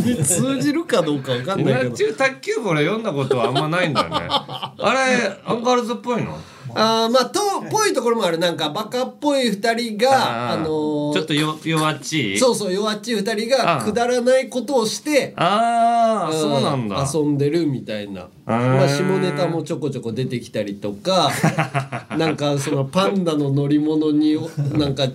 [0.04, 1.88] に通じるかどうかわかんないけど。
[1.88, 4.28] 稲中卓球部俺読んだことはあんまないんだよね。
[4.28, 6.38] あれアンガールズっぽいの？
[6.74, 7.40] あーまあと
[7.70, 8.38] ぽいところもある。
[8.38, 12.38] なんかバカっぽい二人があのーちょっとよ弱っちい？
[12.38, 17.08] そうそう弱っちい二人がくだらないことをしてああうんそうなんだ。
[17.12, 21.30] 遊んでるみたいな、まあ、下ネタもちょこちょこ出てきたりとか
[22.16, 24.36] なんかそのパンダの乗り物に
[24.72, 25.06] なんか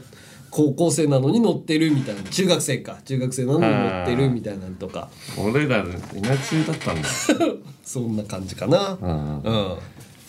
[0.49, 2.21] 高校生なのに乗ってるみたいな。
[2.29, 2.97] 中学生か。
[3.05, 5.09] 中学生なのに乗ってるみたいなのとか。
[5.35, 5.83] 俺ら
[6.15, 7.09] 稲中だったんだ。
[7.83, 8.95] そんな感じかな。
[9.01, 9.77] うん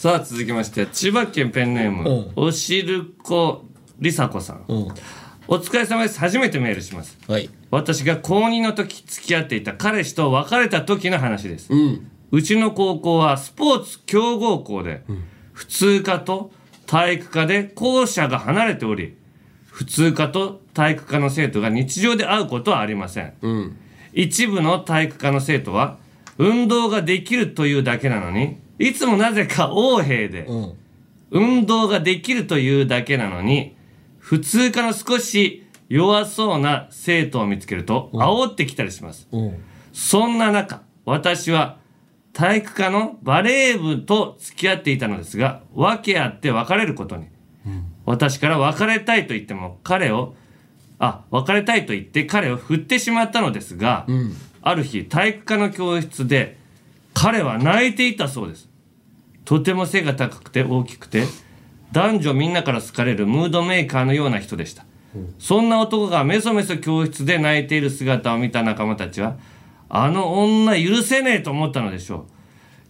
[0.05, 3.65] さあ続きまして千葉県ペンネーム、おしるこ
[3.99, 6.21] りさこさん、お疲れ様です。
[6.21, 7.17] 初めてメールします、
[7.71, 11.71] 私が高2の時付き合っていた彼氏と別れた時の話です、
[12.31, 15.05] うちの高校はスポーツ強豪校で、
[15.55, 16.53] 普通科と
[16.85, 19.17] 体育科で校舎が離れており
[19.65, 23.33] 普通科と体育科の生徒が日常で会うことはありません、
[24.13, 25.97] 一部の体育科の生徒は
[26.37, 30.49] 運動ができるというだけなのにいつもなぜか横兵で、
[31.31, 33.77] 運動ができるというだけなのに
[34.19, 39.29] 普通科の少し弱そうな生徒を見つけると煽ってきたりします、
[39.93, 41.77] そんな中私は
[42.33, 47.27] 体育科のバレー部と付き合っていたのですが訳あって別れることに、
[48.05, 50.35] 私から別れたいと言っても彼を
[50.99, 54.07] あ別れたいと言って彼を振ってしまったのですが、
[54.63, 56.59] ある日体育科の教室で
[57.15, 58.69] 彼は泣いていたそうです。
[59.45, 61.25] とても背が高くて大きくて
[61.93, 64.85] 男女みんなから好かれるムードメーカーのような人でした、
[65.39, 69.37] そんな男がメソメソ教室で泣いている姿を見た仲間たちは
[69.89, 72.25] あの女許せねえと思ったのでしょう。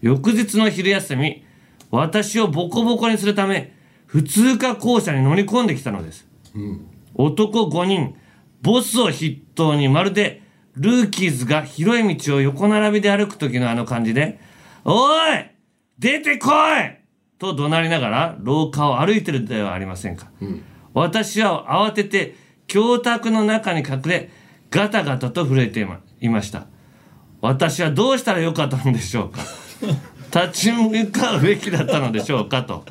[0.01, 1.45] 翌日の昼休み
[1.91, 3.75] 私をボコボコにするため
[4.07, 6.27] 普通科校舎に乗り込んできたのです、
[7.15, 8.15] 男5人
[8.63, 10.44] ボスを筆頭にまるで
[10.77, 14.41] ルーキーズが広い道を横並びで歩く時のあの感じで
[14.85, 15.51] 「おい
[15.99, 16.99] 出てこい!」
[17.39, 20.29] と怒鳴りながら廊下を歩いてるではありませんか、
[20.93, 24.31] 私は慌てて教卓の中に隠れ
[24.71, 26.67] ガタガタと震えていまいました。
[27.41, 29.41] 私はどうしたらよかったのでしょうか。
[30.47, 32.85] 立ち向かうべきだったのでしょうかと。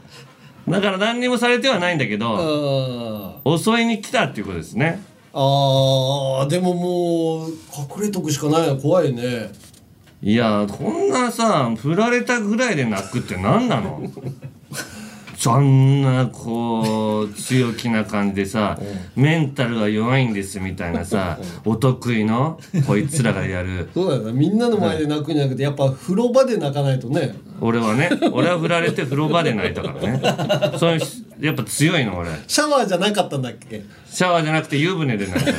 [0.67, 5.03] だから何にもされてはないんだけど襲いに来たっていうことですね
[5.36, 7.49] あーでももう
[7.97, 9.51] 隠れとくしかないの怖いね。
[10.21, 14.01] いやこんなさ振られたぐらいで泣くって何なの？
[15.44, 18.80] そんなこう強気な感じでさ
[19.18, 23.89] メンタルが弱いんですみたいなさ お得意のこいつらがやる。
[23.94, 27.36] そうだよねみんなの前で泣くんじゃなくてやっぱ風呂場で泣かないとね。
[27.60, 30.02] 俺はね俺は振られて風呂場で泣いたから
[30.72, 30.78] ね。
[30.78, 31.00] そういう
[31.46, 32.30] やっぱ強いの俺。
[32.48, 33.84] シャワーじゃなかったんだっけ？
[34.10, 35.52] シャワーじゃなくて湯船で泣いた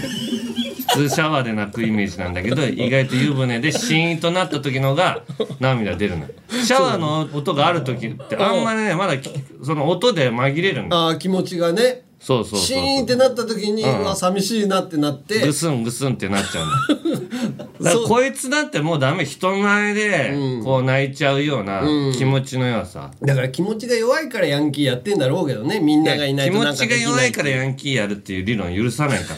[0.94, 5.24] 普通シャワーで泣くイメージなんだけど意外と湯船でシーンとなった時のが
[5.58, 9.14] 涙出るのシャワーの音がある時ってあんまりねまだ
[9.62, 12.04] その音で紛れるんだああ気持ちがね。
[12.24, 12.82] そうそうシそう。
[12.82, 14.00] ーンってなった時に、うん。
[14.00, 15.40] うわ寂しいなってなって。
[15.40, 17.64] グスングスンってなっちゃうんだ。
[17.80, 21.82] だからこいつだってもうダメ人前でこう泣いちゃうような
[22.16, 29.34] 気持ちの弱さ、だから気持ちが弱いからヤンキーやってんだろうけどねみんながいない気持ちがとなんかできない弱いからヤンキーやるっていう理論許さないか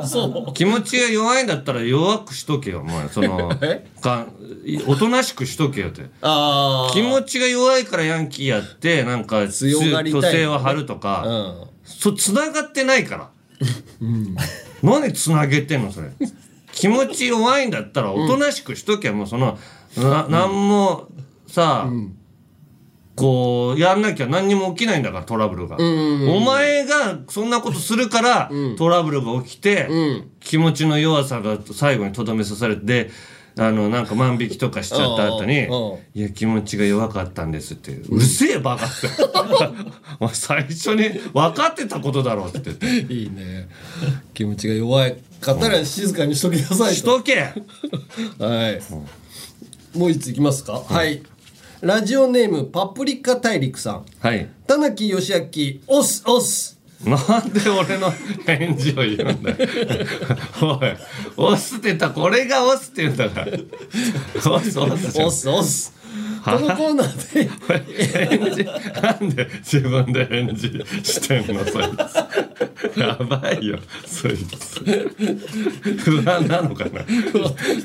[0.00, 0.06] ら。
[0.08, 3.50] そう気持ちが弱いんだったら弱くしとけよもうその
[4.00, 4.26] か
[4.86, 6.02] おとなしくしとけよって。
[6.22, 10.20] あ気持ちが弱いからヤンキーやってなんか強がりたい。
[10.20, 13.30] 虚勢を張るとか、そつながってないから、
[14.82, 15.92] 何つなげてんの？
[15.92, 16.10] それ。
[16.72, 19.58] 気持ち弱いんだったらおとなしくしとけよもうその
[19.96, 21.06] な何も
[21.46, 21.88] さ、
[23.14, 29.88] こうやんなきゃ何にも起きないんだからトラブルが、お前がそんなことするから、トラブルが起きて、
[30.40, 33.10] 気持ちの弱さが最後にとどめ刺されて
[33.56, 39.08] あのなんか万引きとかしちゃった後にうんうん「いや気持ちが弱かったんです」って「うるせえバカ」って。
[40.34, 42.76] 最初に分かってたことだろうって言っ
[43.06, 43.12] て。
[43.14, 43.68] いいね。
[44.32, 45.08] 気持ちが弱
[45.40, 46.94] かったら静かにしときなさいと。
[46.94, 47.36] しとけ。
[48.38, 48.80] はい。
[49.96, 50.72] もう一ついきますか？
[50.88, 51.22] はい。
[51.80, 54.04] ラジオネームパプリカ大陸さん。
[54.20, 54.48] はい。
[54.66, 56.73] 田中義明、オスオス。
[57.06, 58.10] なんで俺の
[58.46, 59.56] 返事を言うんだよ。
[60.62, 60.96] おい
[61.36, 62.10] 押すって言った。
[62.10, 63.46] これが押すって言うんだから。
[63.46, 65.20] 押す押す。
[65.20, 65.92] オスオス。
[66.44, 69.00] このコーナーで。
[69.00, 70.68] なんで自分で返事
[71.02, 73.00] してんのそいつ。
[73.00, 74.84] やばいよそいつ。
[76.04, 77.02] 不安なのかな？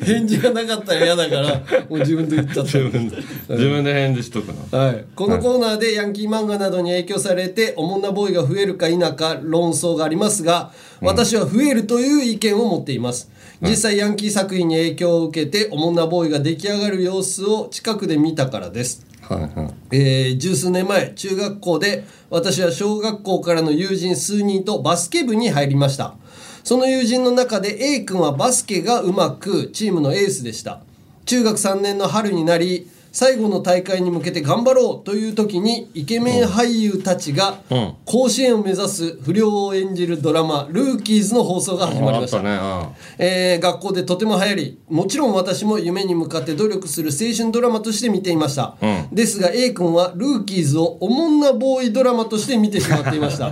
[0.05, 1.55] 返事がなかったら嫌だから、
[1.89, 2.80] もう自分で言っちゃった。
[2.80, 3.16] 自分で
[3.47, 4.78] 自分で返事しとくの？
[4.78, 13.29] はい、このコーナーでヤンキー漫画などに影響されておもんなボーイが増えるか否か論争がありますが私は増えるという意見を持っています。
[13.61, 19.05] 実際ヤンキー作品に影響を受けておもんなボーイが出来上がる様子を近くで見たからです。
[19.21, 19.73] はいはい。
[19.91, 26.15] えー十数年前中学校で私は小学校からの友人数人とバスケ部に入りました。
[26.63, 30.81] その友人の中で A 君はバスケがうまくチームのエースでした。
[31.25, 37.95] 中学3年の春になり最後の大会に向けて頑張ろうという時にイケメン俳優たちがうん。
[38.05, 42.41] 甲子園を目指す不良を演じるドラマ「ルーキーズ」の放送が始まりました。
[42.41, 42.49] ね。
[42.49, 42.88] うん。
[43.18, 49.07] えー学校でとても流行りもちろん私も夢に向かって努力する青春ドラマとして見ていました、うん。
[49.12, 53.51] ですが A 君はルーキーズをおもんなボーイドラマとして見てしまっていました。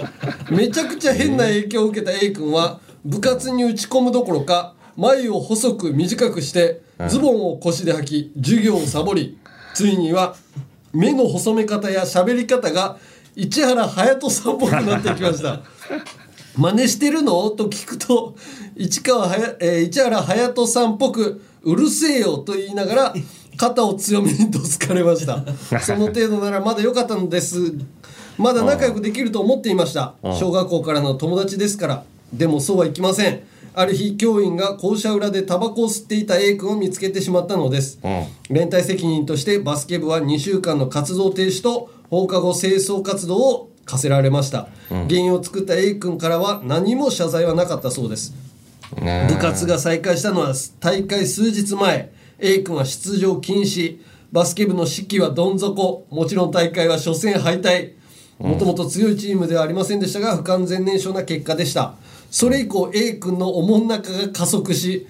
[0.50, 9.38] めちゃくちゃ変な影響を受けた A 君は部活に打ち込むどころか眉を細く短くしてズボンを腰で履き授業をサボり
[9.74, 10.36] ついには
[10.92, 12.98] 目の細め方や喋り方が
[13.34, 15.60] 市原隼人さんっぽくなってきました。
[16.56, 17.50] 真似してるの？
[17.50, 18.36] と聞くと
[18.76, 23.14] 市川はや、えー市原隼人さんっぽく「うるせえよ」と言いながら
[23.56, 25.44] 肩を強めにどつかれました。
[25.82, 27.72] その程度ならまだ良かったのです。
[28.38, 30.14] まだ仲良くできると思っていました。
[30.22, 30.36] うん。
[30.36, 33.40] 小学校からの友達ですからでもそうはいきません
[33.76, 37.98] ある日教員が校舎裏でタバコを吸っていた A 君を見つけてしまったのです。
[38.02, 38.26] うん。
[38.48, 45.08] 連帯責任としてバスケ部は2週間の活動停止と放課後清掃活動を課せられました、うん。
[45.08, 48.32] 原因を作った A 君からは何も謝罪はなかったそうです。
[48.96, 52.12] ね部活が再開したのは大会数日前。
[52.38, 53.98] A 君は出場禁止。
[54.30, 56.06] バスケ部の士気はどん底。
[56.10, 57.94] もちろん大会は初戦敗退。
[58.38, 61.94] もともと強いチームではありませんでしたが不完全燃焼な結果でした
[62.34, 65.06] それ以降 A 君のおもん中が加速し、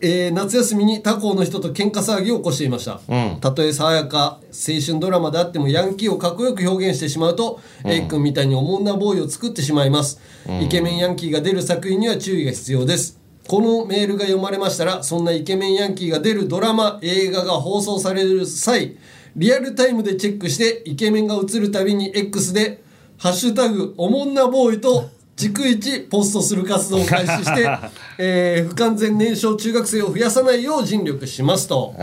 [0.00, 3.40] えー夏休みに他校の人と喧嘩騒ぎを起こしていました、うん。
[3.42, 10.18] たとえ爽やか青春ドラマであってもヤンキーをかっこよく表現してしまうと、A 君みたいにおもんなボーイを作ってしまいます、
[10.62, 13.20] イケメンヤンキーが出る作品には注意が必要です。
[13.46, 18.96] このメールが読まれましたらそんなイケメンヤンキーが出るドラマ映画が放送される際
[19.36, 22.82] リアルタイムでチェックしてイケメンが映るたびに X で
[23.18, 25.10] 「ハッシュタグおもんなボーイ」と
[25.50, 27.68] 逐一ポストする活動を開始して、
[28.18, 31.94] えー不完全燃焼中学生を増やさないよう尽力しますと。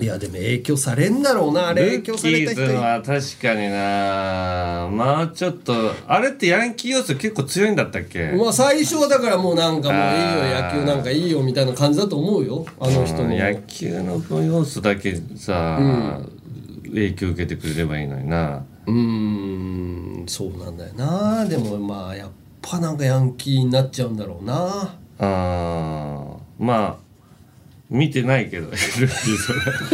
[0.00, 1.82] いやでも影響されんだろうなあれ。
[1.86, 4.88] 影響された人ズは確かにな。
[4.92, 8.30] まあちょっとあれってヤンキー要素結構強いんだったっけ？
[8.32, 15.80] まあ最初はだからもうなんかもういいよ野球なんかいいよみたいな感じだと思うよあの人うんの野球の要素だけさ、
[16.84, 18.94] 影響受けてくれればいいのになうー
[20.24, 21.44] んそうなんだよな。
[21.46, 22.30] でもまあやっ
[22.62, 24.94] ぱなんかヤンキーになっちゃうんだろうな。
[25.18, 26.64] あー。
[26.64, 27.08] まあ
[27.90, 28.68] 見てないけど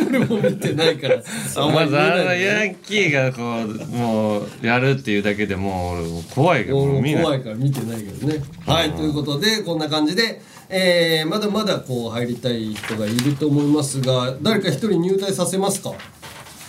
[0.09, 8.43] 俺も見てないからまずヤンキーがこうもうやるっていうだけでもう怖いから怖いから見てないけどね。
[8.67, 15.93] はいということでこんな感じで、えーまだまだこう入りたい人がいると思いますが誰か一人入隊させますか？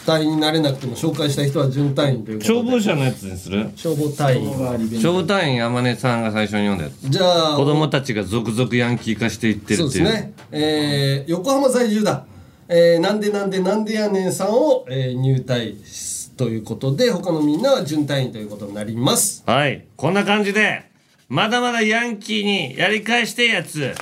[0.06, 2.60] 隊員になれなくても紹介したい人は準隊員ということで。
[2.60, 3.70] 消防車のやつにする？
[3.76, 4.52] 消防隊員
[5.02, 10.06] 消防隊員山根さんが最初に読んだやつじゃあ子供たちが続々ヤンキー化していってるそうっていう。
[10.06, 12.26] ですね、えー横浜在住だ、
[12.68, 15.76] えーなんでなんでなんでやねんさんを、えー入隊
[16.38, 19.44] ということで他のみんなは準隊員ということになります。
[19.46, 19.86] はい。
[19.96, 20.84] こんな感じで
[21.30, 23.96] まだまだヤンキーにやり返してえやつ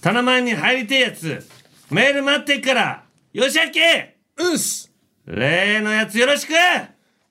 [0.00, 1.46] タナマンに入りてえやつ
[1.90, 3.02] メール待ってっから
[3.32, 4.16] よしあけ！
[4.38, 4.89] うっす
[5.30, 6.50] 例のやつよろしく！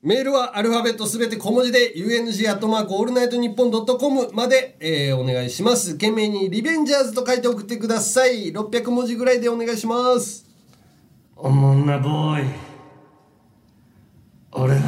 [0.02, 5.92] メールはアルファベットすべて小文字で UNG アットマークオールナイトニッポンドットコムまで、えーお願いします。
[5.94, 8.54] 懸命にリベンジャーズと書いて送ってください。
[8.54, 10.46] 600文字ぐらいでお願いします。
[11.36, 12.48] おもんなボーイ。
[14.52, 14.82] 俺は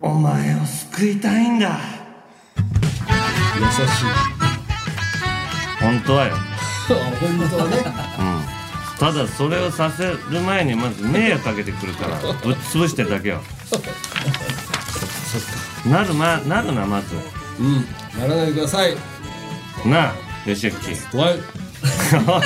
[0.00, 1.78] お前を救いたいんだ。
[3.60, 3.84] 優しい。
[5.80, 6.34] 本当はよ。
[6.88, 8.37] 本当はね
[8.98, 13.40] ただそれをさせる前にまず迷惑かけてくるからぶっ潰してるだけよ。
[15.86, 17.14] なるまなるなまず。
[17.60, 17.84] うん
[18.20, 18.96] ならないでください。
[19.86, 20.76] なあ吉行
[21.18, 21.38] はい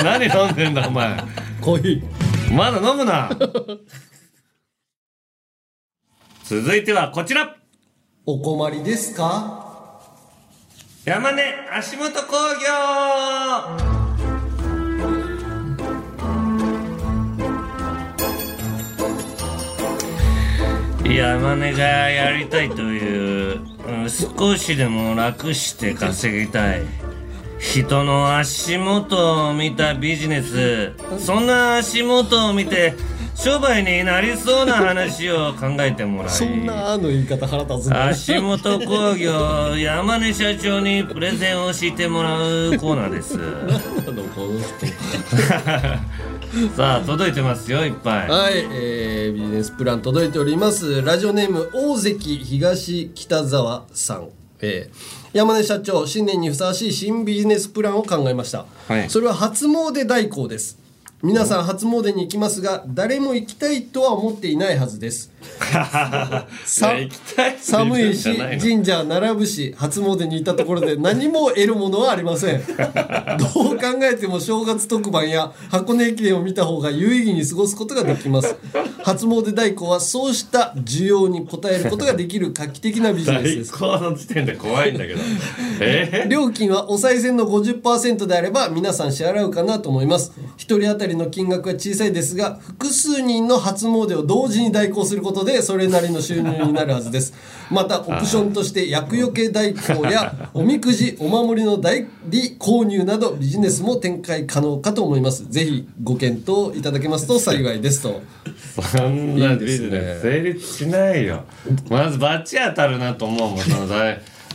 [0.03, 1.17] 何飲んでんだお前。
[1.59, 2.53] コーヒー。
[2.53, 3.29] まだ飲むな。
[6.45, 7.55] 続いてはこちら。
[8.27, 9.59] お困りですか？
[11.05, 11.43] 山根
[11.75, 12.35] 足元工
[13.87, 13.92] 業
[21.15, 26.83] 山根がやりたいという、うん少しでも楽して稼ぎたい。
[27.59, 32.93] 人の足元を見たビジネスそんな足元を見て
[33.35, 36.31] 商売になりそうな話を考えてもらい。
[36.33, 43.37] そんなあの言い方腹立つね足元工業山根社長にプレゼンをしてもらうコーナーです。
[43.37, 43.67] 何
[44.05, 46.42] なのこの人
[46.77, 48.29] さあ届いてますよいっぱい。
[48.29, 51.01] はい、えービジネスプラン届いております。
[51.01, 54.29] ラジオネーム大関東北沢さん、
[54.61, 59.09] えー山根社長新年にふさわしい新ビジネスプランを考えました、はい。
[59.09, 60.77] それは初詣代行です。
[61.23, 65.31] 皆さん初詣に行きますが誰も行きたいとは思っていないはずです
[67.59, 72.63] 寒いし神社は並ぶし初詣に行ったところで何も得るものはありません。
[72.75, 78.55] どう考えても正月特番や箱根駅伝を見た方が有意義に過ごすことができます。
[79.03, 83.71] 初詣代行はそうした需要に応えることができる画期的なビジネス最です。
[83.73, 85.19] 高の時点で怖いんだけど。
[85.81, 86.27] え？
[86.29, 90.31] 料金はお賽銭の50%であれば皆さん支払うかなと思います。
[90.57, 97.33] 一人当たりの金額は小さいですが複数人の初詣を同時に代行することでそれなりの収入になるはずです。
[97.71, 105.45] またオプションとして厄除け代行やおみくじお守りの代理購入などビジネスも展開可能かと思います。
[105.49, 108.21] ぜひご検討いただけますと幸いですと。
[108.81, 111.43] そんないビいですねジネス成立しないよ。
[111.89, 113.87] まずバチ当たるなと思うもんその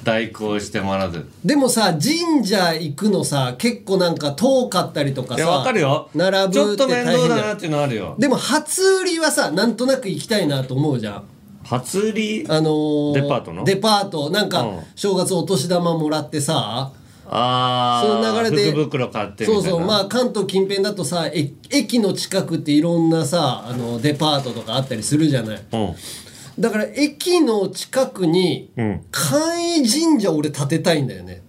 [0.04, 1.26] 代代行してもらう。
[1.44, 6.08] でもさ神社行くのさ結構なんか遠かったりとかさいやわかるよ。
[6.14, 8.14] 並ぶちょっと面倒だなっていうのあるよ。
[8.18, 11.24] でも初売りはさなんとなく行きたいなと思うじゃん。
[11.64, 12.46] 初売り？
[12.48, 13.64] あのーデパートの？
[13.64, 14.30] デパート。
[14.30, 14.80] なんか、うん。
[14.96, 16.92] 正月お年玉もらってさ
[17.30, 19.80] あその流れで福袋買ってそうそう。
[19.80, 25.62] まあ関東近辺だとさえ駅の近くっていろんなさあのデパートとかあったりするじゃない。
[25.72, 25.94] うん
[26.58, 29.04] だから駅の近くにうん。
[29.10, 31.42] 簡易神社俺建てたいんだよね。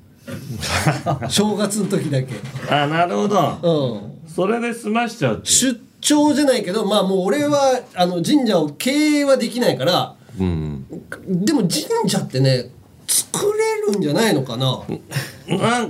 [1.29, 2.29] 正月の時だけ。
[2.69, 3.57] あなるほど。
[3.61, 4.33] うん。
[4.33, 10.85] それで済ましちゃう出張じゃないけどまあもう俺はあの神社を経営はできないからうん。
[11.27, 12.69] でも神社ってね
[13.07, 14.83] 作れるんじゃないのかな。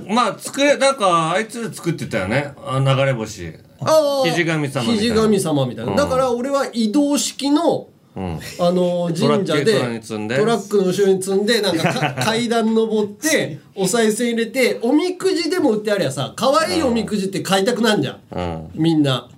[0.08, 2.54] まあ作れなんかあいつ作ってたよね。
[2.64, 3.52] あ流れ星。
[3.80, 4.30] あー。
[4.30, 4.92] 肘神様みたいな。
[4.94, 5.96] 肘神様みたいな、うん。
[5.98, 8.38] だから俺は移動式のうん。
[8.58, 18.18] あの神社でトラックの後ろに積んでなんかか 階段登ってお賽銭入れておみくじでも売ってありゃさ可愛いおみくじって買いたくなんじゃん。
[18.30, 18.70] うん。
[18.74, 19.28] みんな。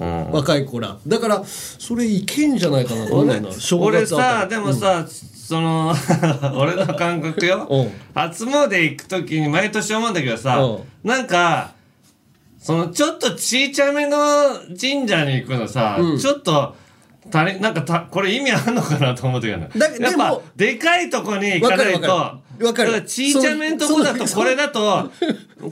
[0.00, 0.30] うん。
[0.30, 0.96] 若い子ら。
[1.06, 5.06] だからそれいけんじゃないかなと思うな正俺さりでもさ、
[5.48, 5.94] その
[6.56, 7.68] 俺の感覚よ。
[8.14, 10.60] 初詣行く時に毎年思うんだけどさ
[11.02, 11.72] なんか
[12.58, 14.18] そのちょっとちいちゃめの
[14.78, 16.18] 神社に行くのさ、うん。
[16.18, 16.74] ちょっと
[17.32, 25.10] 足りなんかたこれ意味あんのかなと思う時あるだやっぱでかいとこに行かないとわかるちいちゃめのとこだとこれだと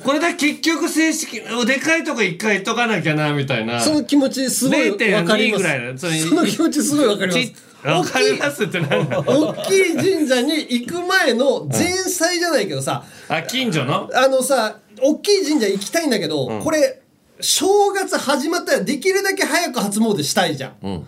[0.03, 3.81] これだ結局正式でかいとこ一回行っとかなきゃなみたいな。
[3.81, 5.63] その気持ちすごいわかり0.2ます。
[5.63, 7.47] ぐらいだそその気持ちすごいわかります。
[7.51, 7.55] ち
[7.87, 9.21] わかりますってなんだ。
[9.21, 14.09] 大きい神社に行く前の前菜じゃないけどさ、あ近所の？
[14.15, 17.03] あのさ大きい神社行きたいんだけど、これ
[17.41, 21.07] 正月始まったらできるだけ早く初詣したいじゃん、うん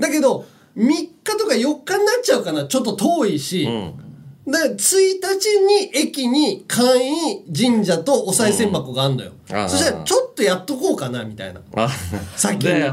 [0.00, 0.46] だけど
[0.76, 2.64] 3日とか4日になっちゃうかな。
[2.64, 11.60] ちょっと遠いし、で1日に駅に簡易神社とお賽銭箱があるのよ、うんそしたらちょっとやっとこうかなみたいな。
[11.76, 11.88] あ
[12.36, 12.74] 先に。
[12.74, 12.90] で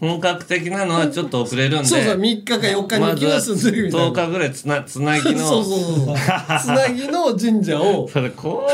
[0.00, 1.84] 本本格的なのはちょっと遅れるんで。
[1.88, 4.08] そうそう3日か4日に行きますんでみたいな。
[4.08, 5.38] 10日ぐらいつなつなぎの。
[5.40, 6.16] そうそうそう。
[6.62, 8.08] つなぎの神社を。
[8.08, 8.66] それこ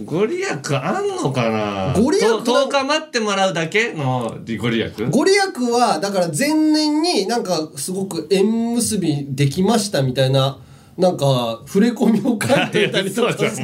[0.00, 1.94] うご利益あんのかな？
[2.00, 5.04] ご利益と10日待ってもらうだけのご利益？
[5.10, 5.40] ご利益
[5.70, 10.58] はだから前年になんかすごく縁結びできましたみたいな
[10.98, 13.62] なんか触れ込みを書いてたりとかさ。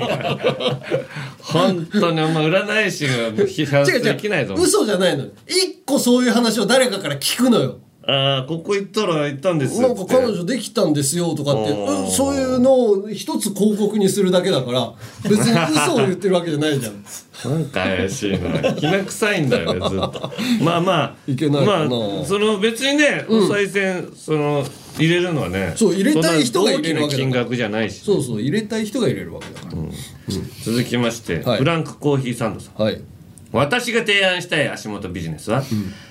[1.43, 4.55] 本当にお前占い師が批判できないぞ。
[4.55, 5.25] 違う嘘じゃないの。
[5.25, 7.79] よ一個そういう話を誰かから聞くのよ。
[8.07, 17.03] ああここ行ったら行ったんですなんか彼女できたんですよとかって、うんそういうのを一つ広告にするだけだから別に嘘を言ってるわけじゃないじゃん。
[17.51, 18.75] なんか怪しいな。
[18.75, 20.33] きな臭いんだよねずっと。
[20.63, 21.89] まあまあいけないまあ
[22.25, 24.65] その別にねお賽銭その
[24.99, 28.01] 入れるのはねそう入れたい人が入れるわけ金額じゃないし。
[28.01, 29.73] そうそう入れたい人が入れるわけだから、
[30.65, 32.75] 続きまして、フランクコーヒーサンドさん、
[33.53, 35.63] 私が提案したい足元ビジネスは、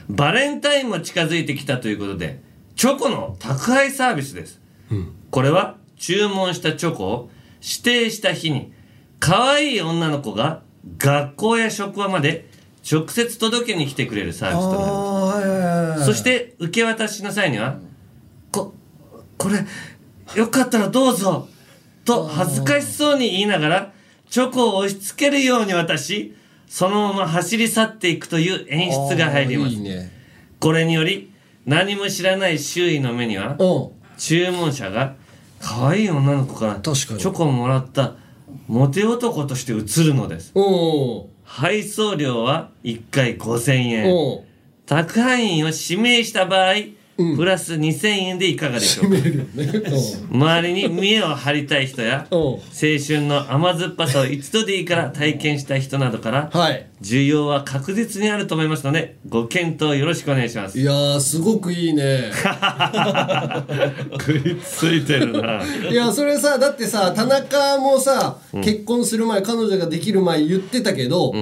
[0.09, 2.41] バレンタインも近づいてきたということで
[2.75, 4.59] チョコの宅配サービスです、
[5.31, 7.29] これは注文したチョコを
[7.61, 8.73] 指定した日に
[9.19, 10.61] 可愛い女の子が
[10.97, 12.49] 学校や職場まで
[12.91, 16.05] 直接届けに来てくれるサービスとなります。
[16.05, 17.92] そして受け渡しの際には「こ
[19.43, 19.65] これ
[20.39, 21.49] よかったらどうぞ」
[22.05, 23.93] と恥ずかしそうに言いながら
[24.29, 26.33] チョコを押し付けるように渡し
[26.67, 29.73] そのまま走り去っていくという演出が入ります。
[29.73, 30.11] いいね。
[30.59, 31.29] これにより
[31.65, 33.57] 何も知らない周囲の目には
[34.17, 35.15] 注文者が
[35.59, 38.15] 可愛い女の子からチョコをもらった
[38.67, 40.53] モテ男として映るのです。
[41.43, 44.43] 配送料は1回5000円。
[44.85, 46.73] 宅配員を指名した場合、
[47.16, 49.18] プラス2000円でいかがでしょうか？
[50.32, 56.49] 周りに見栄を張りたい人や青春の甘酸っぱさを一度でいいから体験したい人などから、
[57.01, 60.80] 需要は確実にあると思いますのでご検討よろしくお願いします。
[60.80, 62.32] いやーすごくいいね。
[64.20, 65.61] 食いついてるな。
[65.89, 68.61] いやそれさだってさ田中もさ、うん。
[68.64, 71.34] 結婚する前彼女ができる前言ってたけど、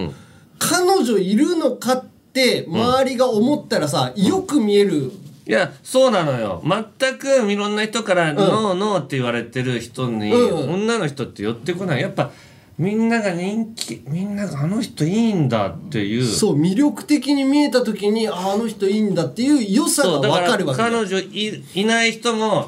[0.60, 5.12] 彼女いるのかって周りが思ったらさ、よく見える
[5.48, 6.64] いやそうなのよ。
[6.64, 10.74] 全くいろんな人から「ノーノー」って言われてる人に、うん。
[10.76, 12.02] 女の人って寄ってこない。
[12.02, 12.32] やっぱ
[12.78, 16.26] みんなが人気みんながあの人いいんだっていう。
[16.26, 20.90] そう魅力的に見えた時にああの人いいんだっていう良さが分かるわけだ。
[20.90, 22.68] 彼女いいない人も、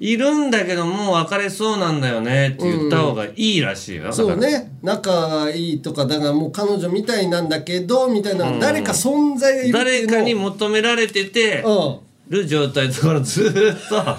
[0.00, 4.72] いるんだけどもう別れそうなんだよねって言った方がいいらしいよ、だからそうね。
[4.82, 8.58] 仲いいとかだからもう彼女みたいなんだけどみたいな、うん。
[8.58, 11.62] 誰か存在がいる誰かに求められてて
[12.32, 14.16] る状態だからずーっと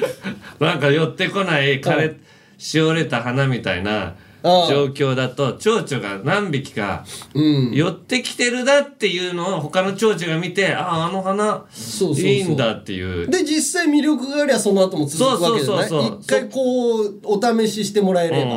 [0.64, 2.14] なんか寄ってこない枯れ
[2.58, 7.04] しおれた花みたいな状況だと蝶々が何匹か
[7.72, 11.64] 寄ってきてるだっていうのを他の蝶々が見てあああの花
[12.16, 13.28] いいんだっていう。
[13.28, 15.88] で実際魅力がありゃその後も続くわけじゃない？
[15.88, 16.18] そうそうそうそう。
[16.22, 18.52] 一回こうお試ししてもらえれば、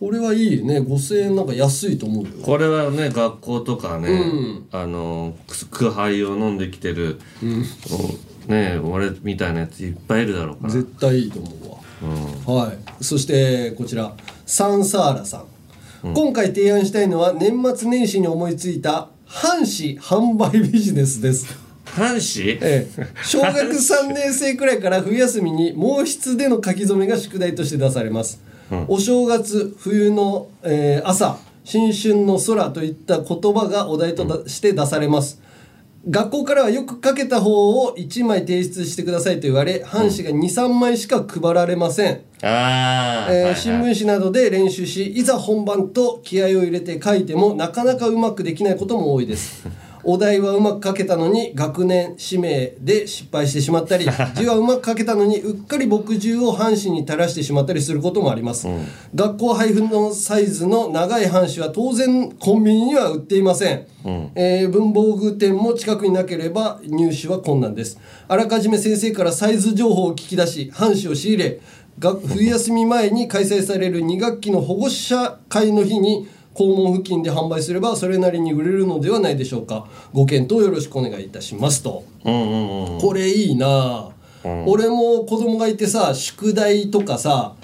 [0.00, 0.80] これはいいね。
[0.80, 2.30] 5000円なんか安いと思うよ。
[2.42, 4.66] これはね学校とかね、うん。
[4.72, 7.20] あのく苦杯を飲んできてる、
[8.48, 10.72] おね俺みたいなやついっぱいいるだろうから。
[10.72, 11.80] 絶対いいと思
[12.46, 12.78] うわ、はい。
[13.02, 14.14] そしてこちら
[14.44, 15.44] サンサーラさ
[16.02, 21.46] ん、今回提案したいのは年末年始に思いついた半紙販売ビジネスです。
[21.86, 22.58] 半紙？
[22.60, 22.88] ええ。
[23.22, 28.42] 小学3年生くらいから冬休みに毛筆での書き初めが宿題として出されます、
[28.88, 35.40] お正月冬の、えー朝新春の空といった言葉がお題とだして出されます。
[36.08, 43.56] 学校からはよく書けた方を1枚提出してくださいと言われ半紙が23枚しか配られません、ああ、えーはいはい。
[43.56, 49.66] 新聞紙などで練習しいざ本番と気合を入れて書いてもなかなかうまくできないことも多いです
[50.04, 58.68] お題はうまく書けたのに学年氏名で失敗してしまったり 字はうまく書けたのにうっかり墨汁を半紙に垂らしてしまったりすることもあります、
[59.14, 63.86] 学校配布のサイズの長い半紙は当然コンビニには売っていません、
[64.34, 67.98] えー文房具店も近くになければ入手は困難です。
[68.28, 71.60] あらかじめ先生からサイズ情報を聞き出し半紙を仕入れ
[71.98, 79.86] が冬休み前に開催される2学期の保護者会の日に校門付近で販売すればそれなりに売れるのではないでしょうか。
[80.12, 83.66] ご検討よろしくお願いいたしますと、これいいな。
[83.66, 84.08] あ、
[84.66, 87.54] 俺も子供がいてさ宿題とかさ、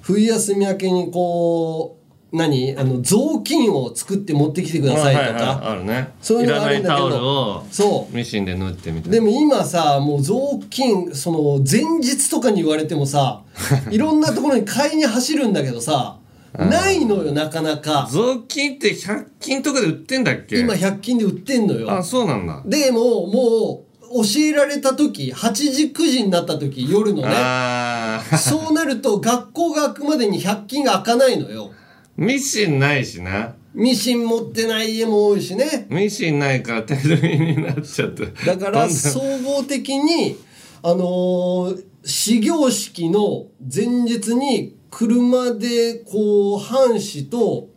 [0.00, 1.98] 冬休み明けにこ
[2.32, 2.76] う何？
[2.76, 5.68] あの雑巾を作って持ってきてくださいとか、はいはいはい。
[5.70, 6.08] あるね。
[6.20, 7.64] そういうのがあるんだけど。
[7.70, 10.34] そミシンで縫ってみたいでも今さもう雑
[10.68, 13.42] 巾その前日とかに言われてもさ
[13.90, 16.18] いろんなところに買いに走るんだけどさ
[16.64, 18.08] ないのよなかなか。
[18.10, 20.58] 雑巾って100均とかで売ってんだっけ？
[20.60, 21.90] 今100均で売ってんのよ。
[21.90, 22.62] あそうなんだ。
[22.64, 27.28] でももう教えられた時8時9時になった時夜のね。
[27.28, 31.70] あ そうなると学校が開くまでに100均が開かないのよ。
[32.16, 33.54] ミシンないしな。
[33.74, 35.86] ミシン持ってない家も多いしね。
[35.90, 38.26] ミシンないから手縫いになっちゃって。
[38.46, 40.36] だから総合的に
[40.82, 47.68] あのー始業式の前日に車でこう半紙と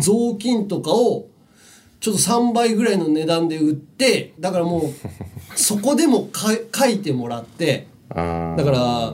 [0.00, 1.26] 雑巾とかを
[1.98, 4.82] ちょっと3倍ぐらいの値段で売ってだからもう
[5.58, 9.12] そこでもか書いてもらってあだから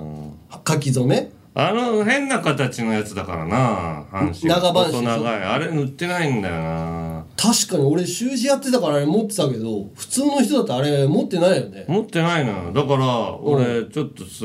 [0.68, 1.30] 書き初め？
[1.54, 5.42] あの変な形のやつだからな阪神長阪神細長い。
[5.42, 7.24] あれ塗ってないんだよな。
[7.34, 11.86] 確かに俺習字やってたからあれ持ってたけど普通の人だとあれ持ってないよね。
[11.88, 12.72] 持ってないのよ。
[12.74, 14.44] だから俺ちょっとす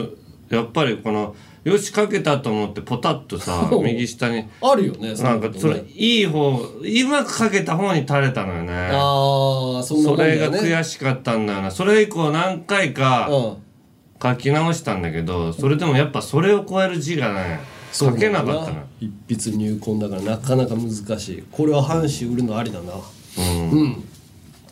[0.50, 3.82] やっぱりこのよしかけたと思ってポタッとさう。
[3.82, 4.46] ん右下に。
[4.62, 8.74] あるよねなんかそれいい方うまくかけた方に垂れたのよね。
[8.92, 11.72] ああそんなもんだれが悔しかったんだよな。
[11.72, 13.30] それ以降何回か
[14.22, 17.60] 書き直したんだけどそれでもやっぱそれを超える字がね
[17.92, 18.84] 書けなかったのよ。
[19.00, 21.44] 一筆入魂だからなかなか難しい。
[21.52, 22.94] これは阪神売るのありだな。
[22.94, 24.04] うん、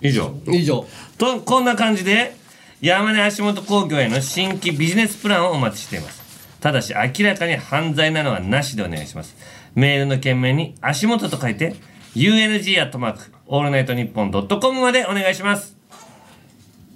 [0.01, 0.33] 以上。
[0.47, 0.85] 以上。
[1.17, 2.35] とこんな感じで
[2.81, 6.26] 山根足元工業への新規ビジネスプランをお待ちしています
[6.59, 9.35] ただし明らかに犯罪なのはなしでお願いします。
[9.75, 11.75] メールの件名に足元と書いて
[12.15, 15.77] UNG アットマークオールナイトニッポンドットコムまでお願いします。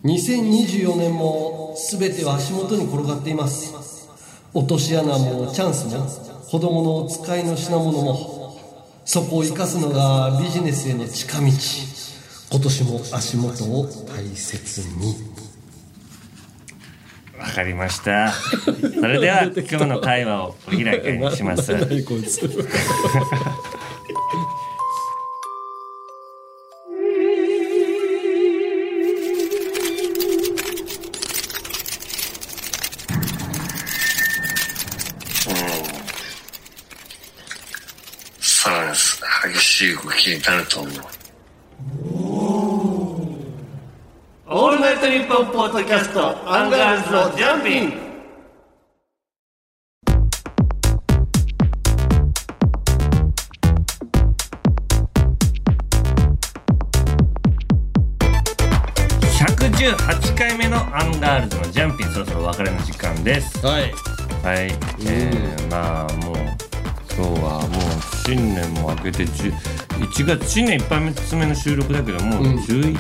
[0.03, 4.09] 2024年も全ては足元に転がっています。
[4.53, 6.05] 落とし穴もチャンスも
[6.49, 8.57] 子供の使いの品物も
[9.05, 11.47] そこを生かすのがビジネスへの近道。
[12.51, 15.30] 今年も足元を大切に。
[17.42, 18.32] わかりました。
[18.32, 18.72] そ
[19.08, 21.74] れでは 今日の会話をお開きにしま す。
[39.44, 41.20] 激しい動きになると思う。
[45.02, 47.93] オールナイトニッポンポッドキャストアンガールズのジャンピン。
[59.39, 62.08] 118回目のアンガールズのジャンピン。
[62.12, 63.66] そろそろお別れの時間です。
[63.66, 63.91] はい。
[64.43, 64.68] はい、
[65.08, 66.36] えー、まあもう
[67.16, 67.72] 今日はもう
[68.28, 69.52] 新年も明けて10
[70.02, 72.97] 1月新年一発目の収録だけどもう11、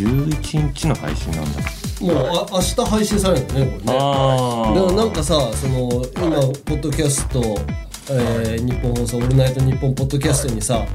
[0.00, 1.60] 11日の配信なんだ。
[2.00, 3.82] もうあ明日配信されるのねこれね。
[3.88, 4.74] あー。
[4.74, 7.40] だからなんかさその今ポッドキャスト、
[8.10, 10.86] えー、日本放送「オールナイトニッポン」ポッドキャストにさ、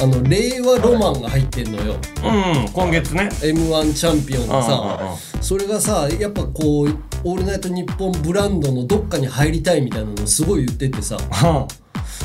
[0.00, 1.94] あの令和ロマンが入ってんのよ。
[2.24, 3.28] うん今月ね。
[3.42, 11.16] m 1チャンピオンのうんうんさそれがさやっぱこう「オールナイトニッポン」ブランドのどっかに入りたいみたいなのすごい言っててさ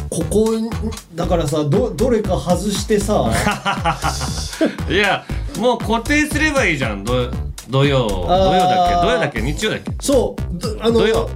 [0.09, 0.49] ここ
[1.15, 3.25] だからさどどれか外してさ。
[4.89, 5.23] いや
[5.59, 7.03] もう固定すればいいじゃん。
[7.03, 7.29] ど
[7.69, 8.07] 土曜。
[8.07, 8.95] 土曜だっけ？
[8.95, 9.41] 土曜だっけ？
[9.41, 9.91] 日曜だっけ？
[10.01, 10.57] そう。
[10.59, 11.29] どあの土曜。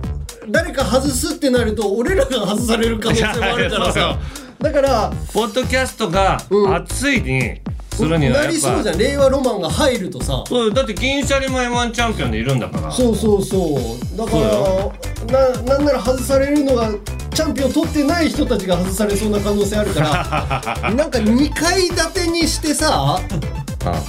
[0.49, 4.17] 誰か外すってなると俺らが外される可能性もあるからさ。
[4.59, 6.37] だからポッドキャストが
[6.75, 7.61] 熱いに
[7.99, 8.43] するにはやっぱ。
[8.45, 8.97] なりそうじゃん。
[8.97, 10.43] 令和ロマンが入るとさ。
[10.47, 12.91] そうだって銀シャリも m 1チャンピオンでいるんだから。
[12.91, 13.77] そうそうそ
[14.13, 14.17] う。
[14.17, 16.91] だからななんなら外されるのが
[17.33, 23.19] チャンピオン取ってない人たちが外されそうな可能性あるから なんか2階建てにしてさ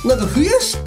[0.05, 0.79] なんか増やし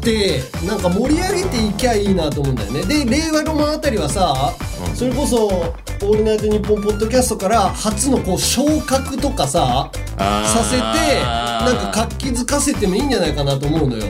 [0.00, 2.82] てなんか盛り上げていきゃいいなと思うんだよね。
[2.82, 4.52] で令和ロマンあたりはさ、
[4.96, 5.46] それこそ
[6.02, 14.04] 「オールナイトニッポン」ポッドキャストから初のこう昇格とかささせてなんか活気づかせてもいいんじゃないかなと思うのよ。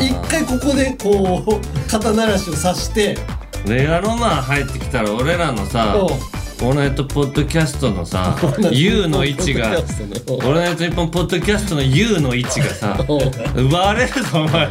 [0.00, 3.16] 一回ここでこう肩慣らしをさして。
[3.64, 8.36] レアロマン入ってきたら俺らのさうんオールナイトポッドキャストのさ
[8.70, 13.04] U の位置がオールナイトニッポッドキャストの U の位置がさ
[13.56, 14.68] 奪われるぞお前。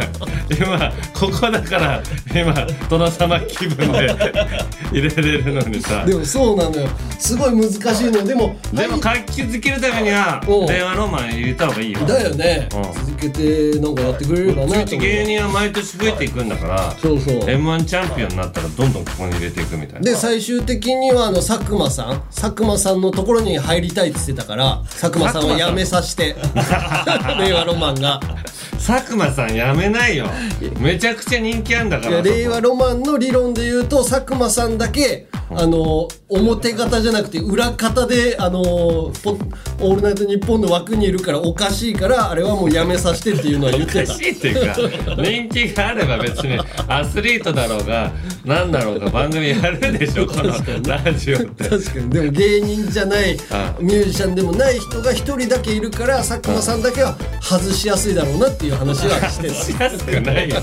[0.58, 2.54] 今ここだから今
[2.90, 4.16] 殿様気分で
[4.92, 6.06] 入れれるのにさ。
[6.06, 6.88] でもそうなのよ。
[7.20, 10.64] すごい難しいのでもでも活気づけるためにはう。
[10.64, 12.00] ん令和ロマン入れた方がいいよ。
[12.08, 12.70] だよね。
[12.74, 12.84] うん。
[12.84, 14.84] 続けてなんかやってくれればなと思う。
[14.84, 17.50] うち芸人は毎年増えていくんだからそうそう。
[17.50, 20.02] m 1チャンピオンになったらどんどんここに入れていくみたいな。
[20.02, 26.36] で最終的にはあの佐久間さん佐久間さんのところに入りたいって言ってたから佐久間さんは辞めさせて。
[27.40, 28.20] 令和ロマンが
[28.86, 30.28] 佐久間さんやめないよ。
[30.80, 32.22] めちゃくちゃ人気あんだから。
[32.22, 38.62] 令和ロマンの理論で言うと佐久間さんだけあの表方じゃなくて裏方であの
[39.22, 44.02] ポオールナイトニッポンの枠にいるからおかしいからあれはもうやめさせてっていうのは言ってた。
[44.04, 48.12] おかしいっていうか 人気があれば別にアスリートだろうが
[48.46, 50.54] 何だろうが番組やるでしょこの
[50.88, 51.66] ラジオって。
[51.70, 52.10] 確かに。
[52.10, 60.58] でも芸人じゃないあミュージシャンでもない人が一人だけいるから佐久間さんだけは外しやすいだろうなっていう話はしてたしやすくないよ。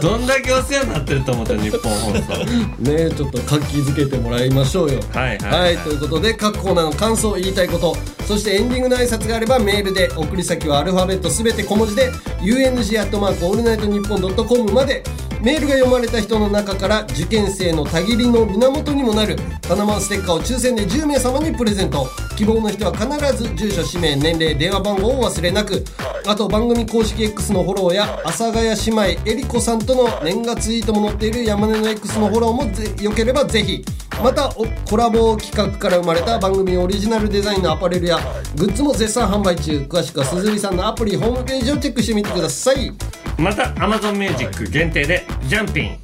[0.00, 2.44] どんだけお世話になってると思った日本放送。
[2.80, 5.00] ねちょっと活気づけてもらいましょうよ。
[5.12, 5.78] はいはいはい。
[5.78, 7.96] ということで各コーナーの感想言いたいこと
[8.26, 12.10] そしてエンディングの挨拶があればメールで送り先はアルファベットすべて小文字で
[12.40, 15.02] UNG アットマークオールナイトニッポンドットコムまで
[15.42, 19.36] メールが読まれた人の中から受験生のたぎりの源にもなる
[19.66, 22.06] タナマンステッカーを抽選で10名様にプレゼント。
[22.36, 25.82] 希望の人は必ず住所氏名年齢電話番号をお忘れなく。
[26.26, 33.82] あと番組公式 X のフォローや阿佐ヶ谷姉妹えりこさんとの年賀ツイートも載っている山根の X のフォローもぜよければぜひ。
[34.22, 38.18] またおコラボ企画から生まれた番組オリジナルデザインのアパレルや
[38.54, 39.78] グッズも絶賛販売中。
[39.88, 42.92] 詳しくは鈴木さんのアプリホームページをチェックしてみてください
[43.40, 45.98] また Amazon Music 限定でジャンピン延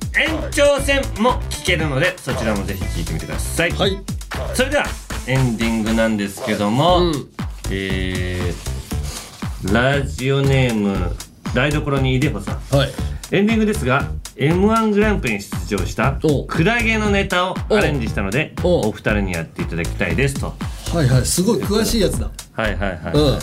[0.50, 3.72] 長戦も聴けるのでそちらもぜひ聴いてみてください、
[4.54, 4.86] それでは
[5.26, 7.12] エンディングなんですけども、
[7.70, 11.14] えー、ラジオネーム
[11.54, 12.58] 台所にいでほさん、
[13.30, 16.18] エンディングですが m 1グランプリに出場した
[16.48, 20.54] クラゲのネタをアレンジしたのでお二人にやっていただきたいですと。
[20.94, 21.26] はいはい。
[21.26, 22.30] すごい詳しいやつだ。
[22.52, 23.38] はいはいはい、うん。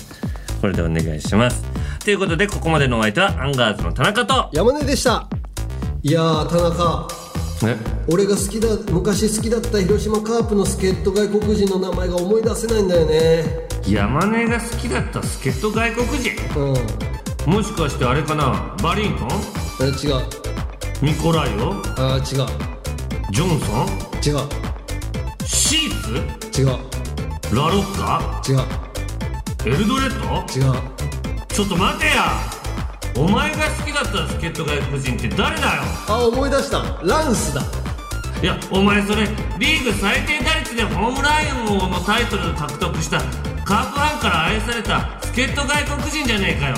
[0.63, 5.27] これでお願いしますということでここまでのお相手はアンガーズの田中と山根でした。
[6.01, 7.07] いやー田中。
[8.09, 13.45] 俺が好きだ昔好きだった広島カープの助っ人外国人の名前が思い出せないんだよね。
[13.87, 16.59] 山根が好きだった助っ人外国人？
[16.59, 16.73] う
[17.49, 17.53] ん。
[17.53, 18.75] もしかしてあれかな？
[18.83, 19.29] バリントン
[19.81, 20.21] え違う。
[21.01, 21.71] ニコライオ？
[21.97, 22.23] あ違う。
[23.31, 23.87] ジョンソン？
[24.21, 24.45] 違う。
[25.45, 26.61] シーツ？
[26.61, 26.67] 違う。
[27.55, 28.41] ラロッカ？
[28.45, 29.73] 違う。
[29.73, 30.59] エルドレッド？
[30.59, 30.73] 違う
[31.53, 32.31] ちょっと待てや。
[33.15, 35.83] お前が好きだった助っ人外国人って誰だよ。
[36.07, 36.81] あ思い出した。
[37.03, 37.61] ランスだ。
[38.41, 39.27] いやお前それ
[39.59, 43.19] リーグ最低打率でホームラン王のタイトル獲得した
[43.63, 46.77] カープファンから愛された助っ人外国人じゃねえかよ。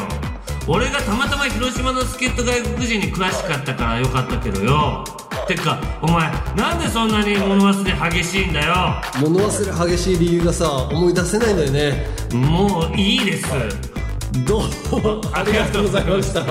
[0.68, 5.06] 俺がたまたま広島の助っ人外国人に詳しかったからよかったけどよ。
[5.47, 9.02] てかお前なんでそんなに物忘れ激しいんだよ。
[9.22, 12.07] 物忘れ激しい理由がさ思い出せないんだよね。
[12.34, 13.94] もういいです
[14.43, 14.61] どう
[15.01, 16.41] もありがとうございました。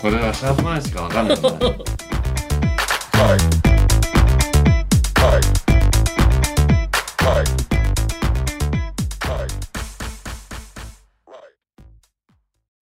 [0.00, 1.38] これはシャープマンしか分かんない。
[1.38, 1.50] んだ